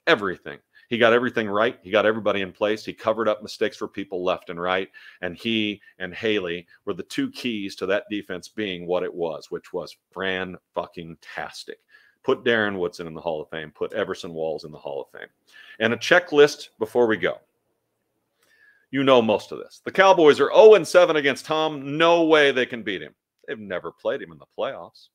Everything. 0.06 0.58
He 0.92 0.98
got 0.98 1.14
everything 1.14 1.48
right. 1.48 1.78
He 1.82 1.90
got 1.90 2.04
everybody 2.04 2.42
in 2.42 2.52
place. 2.52 2.84
He 2.84 2.92
covered 2.92 3.26
up 3.26 3.42
mistakes 3.42 3.78
for 3.78 3.88
people 3.88 4.22
left 4.22 4.50
and 4.50 4.60
right. 4.60 4.90
And 5.22 5.34
he 5.34 5.80
and 5.98 6.12
Haley 6.12 6.66
were 6.84 6.92
the 6.92 7.02
two 7.04 7.30
keys 7.30 7.74
to 7.76 7.86
that 7.86 8.04
defense 8.10 8.48
being 8.48 8.86
what 8.86 9.02
it 9.02 9.14
was, 9.14 9.50
which 9.50 9.72
was 9.72 9.96
Fran 10.10 10.54
fucking 10.74 11.16
tastic. 11.22 11.78
Put 12.22 12.44
Darren 12.44 12.78
Woodson 12.78 13.06
in 13.06 13.14
the 13.14 13.22
Hall 13.22 13.40
of 13.40 13.48
Fame. 13.48 13.70
Put 13.70 13.94
Everson 13.94 14.34
Walls 14.34 14.64
in 14.64 14.70
the 14.70 14.76
Hall 14.76 15.00
of 15.00 15.18
Fame. 15.18 15.30
And 15.80 15.94
a 15.94 15.96
checklist 15.96 16.68
before 16.78 17.06
we 17.06 17.16
go. 17.16 17.38
You 18.90 19.02
know 19.02 19.22
most 19.22 19.50
of 19.50 19.60
this. 19.60 19.80
The 19.86 19.92
Cowboys 19.92 20.40
are 20.40 20.52
0 20.52 20.84
7 20.84 21.16
against 21.16 21.46
Tom. 21.46 21.96
No 21.96 22.24
way 22.24 22.52
they 22.52 22.66
can 22.66 22.82
beat 22.82 23.00
him. 23.00 23.14
They've 23.48 23.58
never 23.58 23.92
played 23.92 24.20
him 24.20 24.30
in 24.30 24.38
the 24.38 24.44
playoffs. 24.58 25.08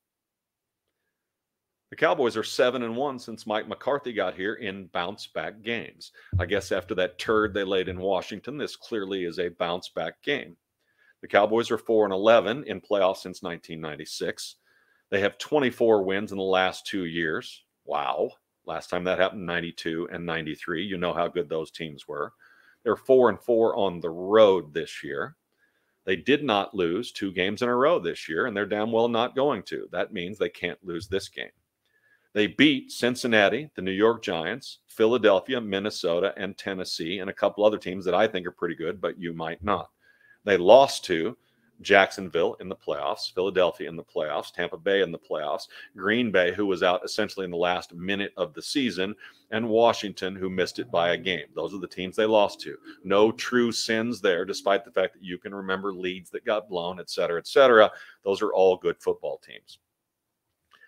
The 1.90 1.96
Cowboys 1.96 2.36
are 2.36 2.44
seven 2.44 2.84
and 2.84 2.96
one 2.96 3.18
since 3.18 3.48
Mike 3.48 3.68
McCarthy 3.68 4.12
got 4.12 4.36
here 4.36 4.56
in 4.56 4.88
bounce 4.88 5.28
back 5.28 5.62
games. 5.62 6.12
I 6.38 6.46
guess 6.46 6.72
after 6.72 6.94
that 6.96 7.18
turd 7.18 7.54
they 7.54 7.64
laid 7.64 7.88
in 7.88 8.00
Washington, 8.00 8.58
this 8.58 8.76
clearly 8.76 9.24
is 9.24 9.40
a 9.40 9.50
bounce 9.50 9.90
back 9.90 10.22
game. 10.22 10.58
The 11.22 11.28
Cowboys 11.28 11.72
are 11.72 11.78
four 11.78 12.04
and 12.04 12.14
eleven 12.14 12.64
in 12.66 12.82
playoffs 12.82 13.18
since 13.18 13.42
1996. 13.42 14.56
They 15.10 15.22
have 15.22 15.38
24 15.38 16.04
wins 16.04 16.32
in 16.32 16.38
the 16.38 16.44
last 16.44 16.86
two 16.86 17.06
years. 17.06 17.64
Wow, 17.86 18.32
Last 18.68 18.90
time 18.90 19.06
that 19.06 19.18
happened, 19.18 19.46
92 19.46 20.10
and 20.12 20.26
93. 20.26 20.84
You 20.84 20.98
know 20.98 21.14
how 21.14 21.30
good 21.30 21.48
those 21.48 21.72
teams 21.72 22.06
were. 22.06 22.34
They're 22.84 22.98
four 22.98 23.30
and 23.30 23.40
four 23.40 23.76
on 23.78 24.02
the 24.02 24.10
road 24.10 24.74
this 24.74 25.04
year. 25.04 25.38
They 26.04 26.18
did 26.18 26.44
not 26.44 26.76
lose 26.76 27.14
two 27.14 27.32
games 27.32 27.62
in 27.62 27.70
a 27.70 27.76
row 27.76 27.98
this 27.98 28.28
year, 28.28 28.46
and 28.46 28.56
they're 28.56 28.66
damn 28.66 28.92
well 28.92 29.08
not 29.08 29.36
going 29.36 29.64
to. 29.64 29.88
That 29.92 30.12
means 30.14 30.38
they 30.38 30.50
can't 30.50 30.78
lose 30.84 31.08
this 31.08 31.30
game. 31.30 31.50
They 32.34 32.48
beat 32.48 32.92
Cincinnati, 32.92 33.70
the 33.76 33.82
New 33.82 33.92
York 33.92 34.22
Giants, 34.24 34.80
Philadelphia, 34.88 35.60
Minnesota, 35.62 36.34
and 36.38 36.58
Tennessee, 36.58 37.20
and 37.20 37.30
a 37.30 37.34
couple 37.34 37.64
other 37.66 37.78
teams 37.78 38.06
that 38.06 38.14
I 38.14 38.28
think 38.28 38.46
are 38.46 38.52
pretty 38.52 38.76
good, 38.76 39.02
but 39.02 39.20
you 39.20 39.34
might 39.34 39.64
not. 39.64 39.90
They 40.44 40.58
lost 40.58 41.04
to 41.06 41.38
Jacksonville 41.82 42.56
in 42.60 42.70
the 42.70 42.76
playoffs, 42.76 43.32
Philadelphia 43.34 43.88
in 43.88 43.96
the 43.96 44.04
playoffs, 44.04 44.52
Tampa 44.52 44.78
Bay 44.78 45.02
in 45.02 45.12
the 45.12 45.20
playoffs, 45.20 45.68
Green 45.96 46.32
Bay, 46.32 46.52
who 46.52 46.66
was 46.66 46.82
out 46.82 47.06
essentially 47.06 47.44
in 47.44 47.52
the 47.52 47.58
last 47.58 47.94
minute 47.94 48.34
of 48.36 48.54
the 48.54 48.62
season, 48.62 49.14
and 49.52 49.70
Washington, 49.70 50.36
who 50.36 50.50
missed 50.50 50.80
it 50.80 50.90
by 50.90 51.10
a 51.10 51.18
game. 51.18 51.46
Those 51.56 51.74
are 51.74 51.80
the 51.80 51.88
teams 51.88 52.16
they 52.16 52.26
lost 52.26 52.60
to. 52.62 52.78
No 53.04 53.32
true 53.32 53.72
sins 53.72 54.22
there, 54.22 54.44
despite 54.46 54.86
the 54.86 54.92
fact 54.92 55.14
that 55.14 55.24
you 55.24 55.38
can 55.38 55.54
remember 55.54 55.94
leads 55.94 56.32
that 56.32 56.46
got 56.46 56.68
blown, 56.68 57.00
et 57.00 57.10
cetera, 57.10 57.40
et 57.40 57.48
cetera. 57.48 57.92
Those 58.24 58.42
are 58.42 58.54
all 58.54 58.78
good 58.78 59.00
football 59.00 59.38
teams. 59.38 59.78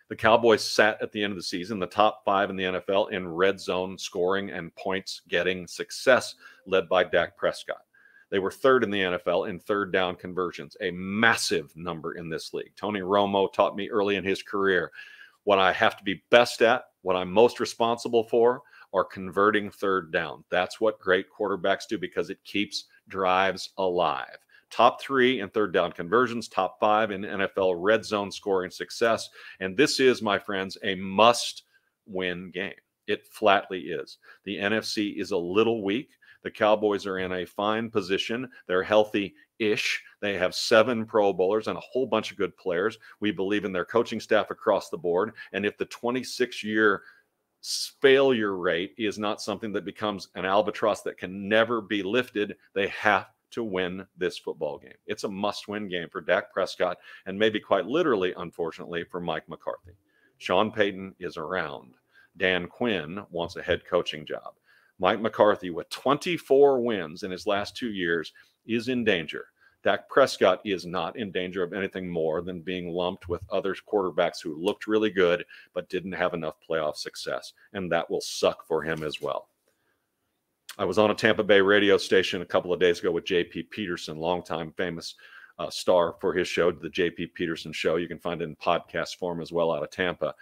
The 0.10 0.16
Cowboys 0.16 0.64
sat 0.64 1.00
at 1.02 1.12
the 1.12 1.24
end 1.24 1.32
of 1.32 1.38
the 1.38 1.44
season, 1.44 1.78
the 1.80 1.86
top 1.86 2.26
five 2.26 2.50
in 2.50 2.56
the 2.56 2.64
NFL 2.64 3.12
in 3.12 3.28
red 3.28 3.60
zone 3.60 3.96
scoring 3.96 4.50
and 4.50 4.74
points 4.76 5.22
getting 5.28 5.68
success, 5.68 6.34
led 6.66 6.90
by 6.90 7.04
Dak 7.04 7.38
Prescott. 7.38 7.82
They 8.32 8.40
were 8.40 8.52
third 8.52 8.84
in 8.84 8.90
the 8.90 9.02
NFL 9.02 9.50
in 9.50 9.60
third 9.60 9.94
down 9.94 10.16
conversions, 10.16 10.76
a 10.82 10.90
massive 10.92 11.72
number 11.76 12.14
in 12.14 12.28
this 12.28 12.54
league. 12.54 12.72
Tony 12.76 13.02
Romo 13.02 13.52
taught 13.54 13.76
me 13.76 13.90
early 13.90 14.16
in 14.16 14.24
his 14.24 14.42
career 14.42 14.92
what 15.44 15.60
I 15.60 15.72
have 15.74 15.96
to 15.98 16.04
be 16.04 16.24
best 16.32 16.62
at, 16.64 16.86
what 17.04 17.16
I'm 17.16 17.32
most 17.32 17.60
responsible 17.60 18.24
for, 18.24 18.62
are 18.94 19.04
converting 19.04 19.70
third 19.70 20.12
down. 20.12 20.44
That's 20.50 20.82
what 20.82 21.00
great 21.00 21.28
quarterbacks 21.30 21.88
do 21.88 21.98
because 21.98 22.30
it 22.30 22.44
keeps 22.44 22.86
drives 23.08 23.70
alive. 23.78 24.38
Top 24.70 25.02
three 25.02 25.42
in 25.42 25.50
third 25.50 25.74
down 25.74 25.92
conversions, 25.92 26.48
top 26.48 26.80
five 26.80 27.12
in 27.12 27.22
NFL 27.22 27.76
red 27.78 28.06
zone 28.06 28.32
scoring 28.32 28.72
success. 28.72 29.30
And 29.60 29.76
this 29.76 30.00
is, 30.00 30.22
my 30.22 30.38
friends, 30.38 30.78
a 30.84 30.96
must 30.96 31.64
win 32.06 32.52
game. 32.52 32.74
It 33.08 33.28
flatly 33.28 33.80
is. 33.80 34.20
The 34.46 34.58
NFC 34.58 35.20
is 35.20 35.32
a 35.32 35.38
little 35.38 35.84
weak. 35.84 36.10
The 36.44 36.52
Cowboys 36.52 37.06
are 37.06 37.18
in 37.18 37.32
a 37.34 37.46
fine 37.46 37.90
position. 37.90 38.50
They're 38.68 38.84
healthy 38.84 39.34
ish. 39.58 40.02
They 40.22 40.38
have 40.38 40.56
seven 40.56 41.06
Pro 41.06 41.34
Bowlers 41.34 41.68
and 41.68 41.78
a 41.78 41.82
whole 41.82 42.06
bunch 42.06 42.32
of 42.32 42.38
good 42.38 42.56
players. 42.56 42.98
We 43.20 43.32
believe 43.32 43.66
in 43.66 43.72
their 43.72 43.86
coaching 43.86 44.20
staff 44.20 44.52
across 44.52 44.90
the 44.90 44.98
board. 44.98 45.34
And 45.52 45.66
if 45.66 45.78
the 45.78 45.86
26 45.86 46.64
year 46.64 47.02
failure 48.02 48.56
rate 48.56 48.94
is 48.98 49.20
not 49.20 49.42
something 49.42 49.74
that 49.74 49.86
becomes 49.86 50.30
an 50.36 50.46
albatross 50.46 51.02
that 51.02 51.18
can 51.18 51.50
never 51.50 51.82
be 51.82 52.04
lifted, 52.04 52.56
they 52.74 52.88
have 52.88 53.28
to 53.52 53.64
win 53.64 54.06
this 54.18 54.38
football 54.38 54.78
game. 54.78 54.94
It's 55.06 55.24
a 55.24 55.30
must 55.30 55.68
win 55.68 55.88
game 55.88 56.10
for 56.10 56.22
Dak 56.22 56.52
Prescott 56.52 56.98
and 57.26 57.38
maybe 57.38 57.60
quite 57.60 57.86
literally, 57.86 58.34
unfortunately, 58.38 59.04
for 59.04 59.20
Mike 59.20 59.48
McCarthy. 59.50 59.94
Sean 60.38 60.72
Payton 60.72 61.16
is 61.20 61.38
around. 61.38 61.96
Dan 62.38 62.68
Quinn 62.68 63.22
wants 63.32 63.56
a 63.56 63.62
head 63.62 63.86
coaching 63.86 64.26
job. 64.26 64.54
Mike 65.00 65.22
McCarthy, 65.22 65.70
with 65.70 65.90
24 65.90 66.82
wins 66.82 67.24
in 67.24 67.32
his 67.32 67.48
last 67.48 67.76
two 67.76 67.92
years, 67.92 68.34
is 68.66 68.88
in 68.88 69.04
danger. 69.04 69.46
Dak 69.82 70.10
Prescott 70.10 70.60
is 70.66 70.86
not 70.86 71.16
in 71.18 71.32
danger 71.32 71.64
of 71.64 71.72
anything 71.72 72.10
more 72.10 72.42
than 72.42 72.62
being 72.62 72.90
lumped 72.90 73.30
with 73.30 73.42
other 73.50 73.74
quarterbacks 73.74 74.42
who 74.44 74.62
looked 74.62 74.88
really 74.88 75.10
good 75.10 75.46
but 75.74 75.88
didn't 75.88 76.12
have 76.12 76.34
enough 76.34 76.56
playoff 76.70 76.98
success. 76.98 77.54
And 77.72 77.90
that 77.92 78.10
will 78.10 78.20
suck 78.20 78.68
for 78.68 78.82
him 78.82 79.04
as 79.04 79.22
well. 79.22 79.48
I 80.80 80.86
was 80.86 80.98
on 80.98 81.12
a 81.12 81.14
Tampa 81.14 81.44
Bay 81.44 81.60
radio 81.60 81.98
station 81.98 82.42
a 82.42 82.46
couple 82.46 82.72
of 82.72 82.80
days 82.80 83.00
ago 83.00 83.12
with 83.12 83.26
JP 83.26 83.70
Peterson, 83.70 84.16
longtime 84.16 84.72
famous 84.78 85.16
uh, 85.60 85.70
star 85.70 86.16
for 86.22 86.34
his 86.34 86.48
show, 86.48 86.72
the 86.72 86.88
JP 86.88 87.34
Peterson 87.34 87.74
Show. 87.74 87.98
You 87.98 88.08
can 88.08 88.18
find 88.18 88.42
it 88.42 88.46
in 88.46 88.56
podcast 88.56 89.18
form 89.18 89.42
as 89.42 89.52
well 89.52 89.74
out 89.74 89.84
of 89.84 89.92
Tampa. 89.92 90.34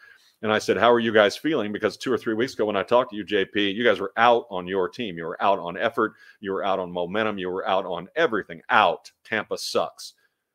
And 0.44 0.54
I 0.54 0.60
said, 0.60 0.78
How 0.78 0.92
are 0.92 1.00
you 1.00 1.12
guys 1.12 1.36
feeling? 1.36 1.74
Because 1.74 1.98
two 1.98 2.14
or 2.14 2.20
three 2.20 2.36
weeks 2.36 2.54
ago, 2.54 2.66
when 2.66 2.76
I 2.76 2.84
talked 2.84 3.10
to 3.10 3.16
you, 3.16 3.26
JP, 3.26 3.74
you 3.74 3.84
guys 3.84 4.00
were 4.00 4.14
out 4.16 4.46
on 4.52 4.68
your 4.68 4.88
team. 4.88 5.18
You 5.18 5.26
were 5.26 5.42
out 5.42 5.58
on 5.58 5.76
effort. 5.76 6.14
You 6.40 6.54
were 6.54 6.64
out 6.64 6.78
on 6.78 6.92
momentum. 6.92 7.40
You 7.40 7.50
were 7.50 7.68
out 7.68 7.86
on 7.86 8.08
everything. 8.16 8.62
Out. 8.70 9.12
Tampa 9.24 9.58
sucks. 9.58 10.14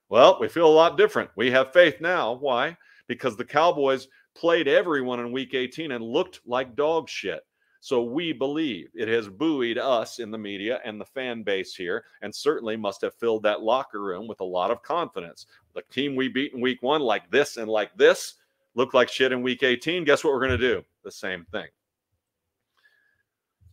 Well, 0.09 0.39
we 0.41 0.47
feel 0.47 0.69
a 0.69 0.69
lot 0.69 0.97
different. 0.97 1.31
We 1.35 1.51
have 1.51 1.73
faith 1.73 2.01
now. 2.01 2.35
Why? 2.35 2.77
Because 3.09 3.37
the 3.37 3.45
Cowboys 3.45 4.07
played 4.37 4.69
everyone 4.69 5.19
in 5.19 5.33
week 5.33 5.55
18 5.55 5.91
and 5.91 6.05
looked 6.05 6.39
like 6.47 6.77
dog 6.77 7.09
shit. 7.09 7.43
So 7.85 8.05
we 8.05 8.33
believe 8.33 8.91
it 8.95 9.09
has 9.09 9.29
buoyed 9.29 9.77
us 9.77 10.21
in 10.21 10.31
the 10.31 10.39
media 10.39 10.79
and 10.85 11.01
the 11.01 11.05
fan 11.05 11.43
base 11.43 11.75
here, 11.75 12.05
and 12.23 12.33
certainly 12.33 12.77
must 12.77 13.01
have 13.01 13.13
filled 13.13 13.43
that 13.43 13.63
locker 13.63 14.01
room 14.01 14.29
with 14.29 14.39
a 14.39 14.45
lot 14.45 14.71
of 14.71 14.85
confidence. 14.85 15.47
The 15.75 15.83
team 15.91 16.15
we 16.15 16.29
beat 16.29 16.53
in 16.53 16.61
week 16.61 16.81
one, 16.81 17.01
like 17.01 17.29
this 17.33 17.57
and 17.57 17.69
like 17.69 17.91
this, 17.97 18.35
looked 18.77 18.95
like 18.95 19.09
shit 19.09 19.33
in 19.33 19.43
week 19.43 19.65
18, 19.65 20.05
guess 20.05 20.23
what 20.23 20.33
we're 20.33 20.47
going 20.47 20.53
to 20.53 20.75
do? 20.75 20.85
The 21.03 21.11
same 21.11 21.45
thing. 21.51 21.67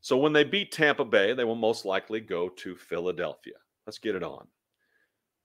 So 0.02 0.18
when 0.18 0.34
they 0.34 0.44
beat 0.44 0.72
Tampa 0.72 1.06
Bay, 1.06 1.36
they 1.36 1.46
will 1.46 1.54
most 1.54 1.86
likely 1.86 2.20
go 2.20 2.50
to 2.50 2.76
Philadelphia. 2.76 3.58
Let's 3.86 4.00
get 4.00 4.16
it 4.16 4.24
on. 4.24 4.48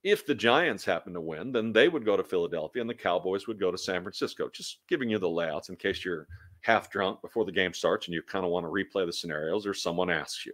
If 0.05 0.24
the 0.24 0.35
Giants 0.35 0.87
happen 0.87 1.12
to 1.12 1.20
win, 1.20 1.53
then 1.53 1.70
they 1.74 1.90
would 1.90 2.07
go 2.07 2.16
to 2.16 2.24
Philadelphia 2.24 2.81
and 2.81 2.88
the 2.88 2.94
Cowboys 2.94 3.46
would 3.46 3.61
go 3.61 3.70
to 3.70 3.77
San 3.77 4.03
Francisco. 4.03 4.48
Just 4.48 4.79
giving 4.88 5.11
you 5.11 5.18
the 5.18 5.29
layouts 5.29 5.68
in 5.68 5.77
case 5.77 6.03
you're 6.03 6.27
half 6.64 6.90
drunk 6.90 7.20
before 7.20 7.44
the 7.44 7.53
game 7.53 7.74
starts 7.74 8.07
and 8.07 8.14
you 8.14 8.22
kind 8.22 8.44
of 8.44 8.50
want 8.50 8.64
to 8.64 8.70
replay 8.70 9.05
the 9.05 9.12
scenarios 9.12 9.66
or 9.66 9.74
someone 9.74 10.11
asks 10.11 10.46
you. 10.46 10.53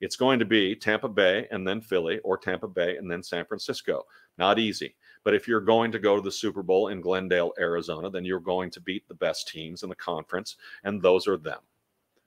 It's 0.00 0.16
going 0.16 0.40
to 0.40 0.44
be 0.44 0.74
Tampa 0.74 1.08
Bay 1.08 1.46
and 1.52 1.66
then 1.66 1.80
Philly 1.80 2.18
or 2.24 2.36
Tampa 2.36 2.66
Bay 2.66 2.96
and 2.96 3.08
then 3.08 3.22
San 3.22 3.44
Francisco. 3.44 4.04
Not 4.36 4.58
easy. 4.58 4.96
But 5.22 5.34
if 5.34 5.46
you're 5.46 5.60
going 5.60 5.92
to 5.92 6.00
go 6.00 6.16
to 6.16 6.20
the 6.20 6.32
Super 6.32 6.64
Bowl 6.64 6.88
in 6.88 7.00
Glendale, 7.00 7.52
Arizona, 7.60 8.10
then 8.10 8.24
you're 8.24 8.40
going 8.40 8.70
to 8.70 8.80
beat 8.80 9.06
the 9.06 9.14
best 9.14 9.46
teams 9.46 9.84
in 9.84 9.88
the 9.88 9.94
conference, 9.94 10.56
and 10.82 11.00
those 11.00 11.28
are 11.28 11.36
them. 11.36 11.60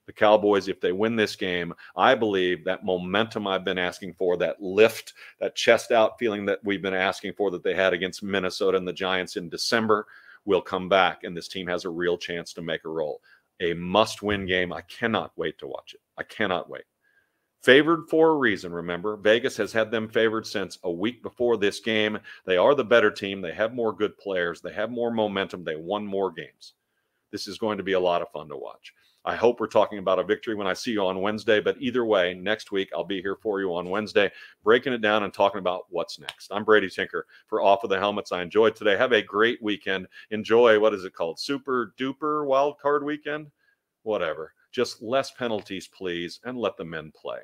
The 0.05 0.13
Cowboys, 0.13 0.69
if 0.69 0.79
they 0.79 0.93
win 0.93 1.17
this 1.17 1.35
game, 1.35 1.73
I 1.97 2.15
believe 2.15 2.63
that 2.63 2.85
momentum 2.85 3.47
I've 3.47 3.65
been 3.65 3.79
asking 3.79 4.13
for, 4.13 4.37
that 4.37 4.61
lift, 4.61 5.13
that 5.41 5.55
chest 5.55 5.91
out 5.91 6.17
feeling 6.17 6.45
that 6.45 6.59
we've 6.63 6.81
been 6.81 6.93
asking 6.93 7.33
for 7.33 7.51
that 7.51 7.63
they 7.63 7.73
had 7.73 7.91
against 7.91 8.23
Minnesota 8.23 8.77
and 8.77 8.87
the 8.87 8.93
Giants 8.93 9.35
in 9.35 9.49
December 9.49 10.05
will 10.45 10.61
come 10.61 10.87
back, 10.87 11.23
and 11.23 11.35
this 11.35 11.47
team 11.47 11.67
has 11.67 11.85
a 11.85 11.89
real 11.89 12.17
chance 12.17 12.53
to 12.53 12.61
make 12.61 12.85
a 12.85 12.89
roll. 12.89 13.21
A 13.59 13.73
must 13.73 14.21
win 14.21 14.45
game. 14.45 14.71
I 14.71 14.81
cannot 14.81 15.31
wait 15.35 15.57
to 15.59 15.67
watch 15.67 15.93
it. 15.93 16.01
I 16.17 16.23
cannot 16.23 16.69
wait. 16.69 16.83
Favored 17.61 18.07
for 18.09 18.29
a 18.29 18.35
reason, 18.35 18.71
remember. 18.71 19.17
Vegas 19.17 19.57
has 19.57 19.73
had 19.73 19.89
them 19.89 20.07
favored 20.07 20.45
since 20.45 20.77
a 20.83 20.91
week 20.91 21.23
before 21.23 21.57
this 21.57 21.79
game. 21.79 22.19
They 22.45 22.57
are 22.57 22.75
the 22.75 22.83
better 22.83 23.09
team. 23.09 23.41
They 23.41 23.53
have 23.53 23.73
more 23.73 23.91
good 23.91 24.15
players. 24.19 24.61
They 24.61 24.73
have 24.73 24.91
more 24.91 25.09
momentum. 25.09 25.63
They 25.63 25.75
won 25.75 26.05
more 26.05 26.31
games. 26.31 26.73
This 27.31 27.47
is 27.47 27.57
going 27.57 27.77
to 27.77 27.83
be 27.83 27.93
a 27.93 27.99
lot 27.99 28.21
of 28.21 28.29
fun 28.29 28.49
to 28.49 28.57
watch. 28.57 28.93
I 29.25 29.35
hope 29.35 29.59
we're 29.59 29.67
talking 29.67 29.97
about 29.97 30.19
a 30.19 30.23
victory 30.23 30.53
when 30.53 30.67
I 30.67 30.73
see 30.73 30.91
you 30.91 31.03
on 31.03 31.21
Wednesday. 31.21 31.59
But 31.59 31.77
either 31.79 32.05
way, 32.05 32.35
next 32.35 32.71
week 32.71 32.89
I'll 32.93 33.03
be 33.03 33.21
here 33.21 33.35
for 33.35 33.59
you 33.59 33.73
on 33.73 33.89
Wednesday, 33.89 34.31
breaking 34.63 34.93
it 34.93 35.01
down 35.01 35.23
and 35.23 35.33
talking 35.33 35.59
about 35.59 35.85
what's 35.89 36.19
next. 36.19 36.51
I'm 36.51 36.63
Brady 36.63 36.89
Tinker 36.89 37.25
for 37.47 37.61
Off 37.61 37.83
of 37.83 37.89
the 37.89 37.97
Helmets. 37.97 38.31
I 38.31 38.43
enjoyed 38.43 38.75
today. 38.75 38.95
Have 38.95 39.13
a 39.13 39.21
great 39.23 39.61
weekend. 39.63 40.07
Enjoy 40.29 40.79
what 40.79 40.93
is 40.93 41.05
it 41.05 41.15
called? 41.15 41.39
Super 41.39 41.95
duper 41.99 42.45
wild 42.45 42.77
card 42.79 43.03
weekend? 43.03 43.47
Whatever. 44.03 44.53
Just 44.71 45.01
less 45.01 45.31
penalties, 45.31 45.87
please, 45.87 46.39
and 46.43 46.57
let 46.57 46.77
the 46.77 46.85
men 46.85 47.11
play. 47.15 47.39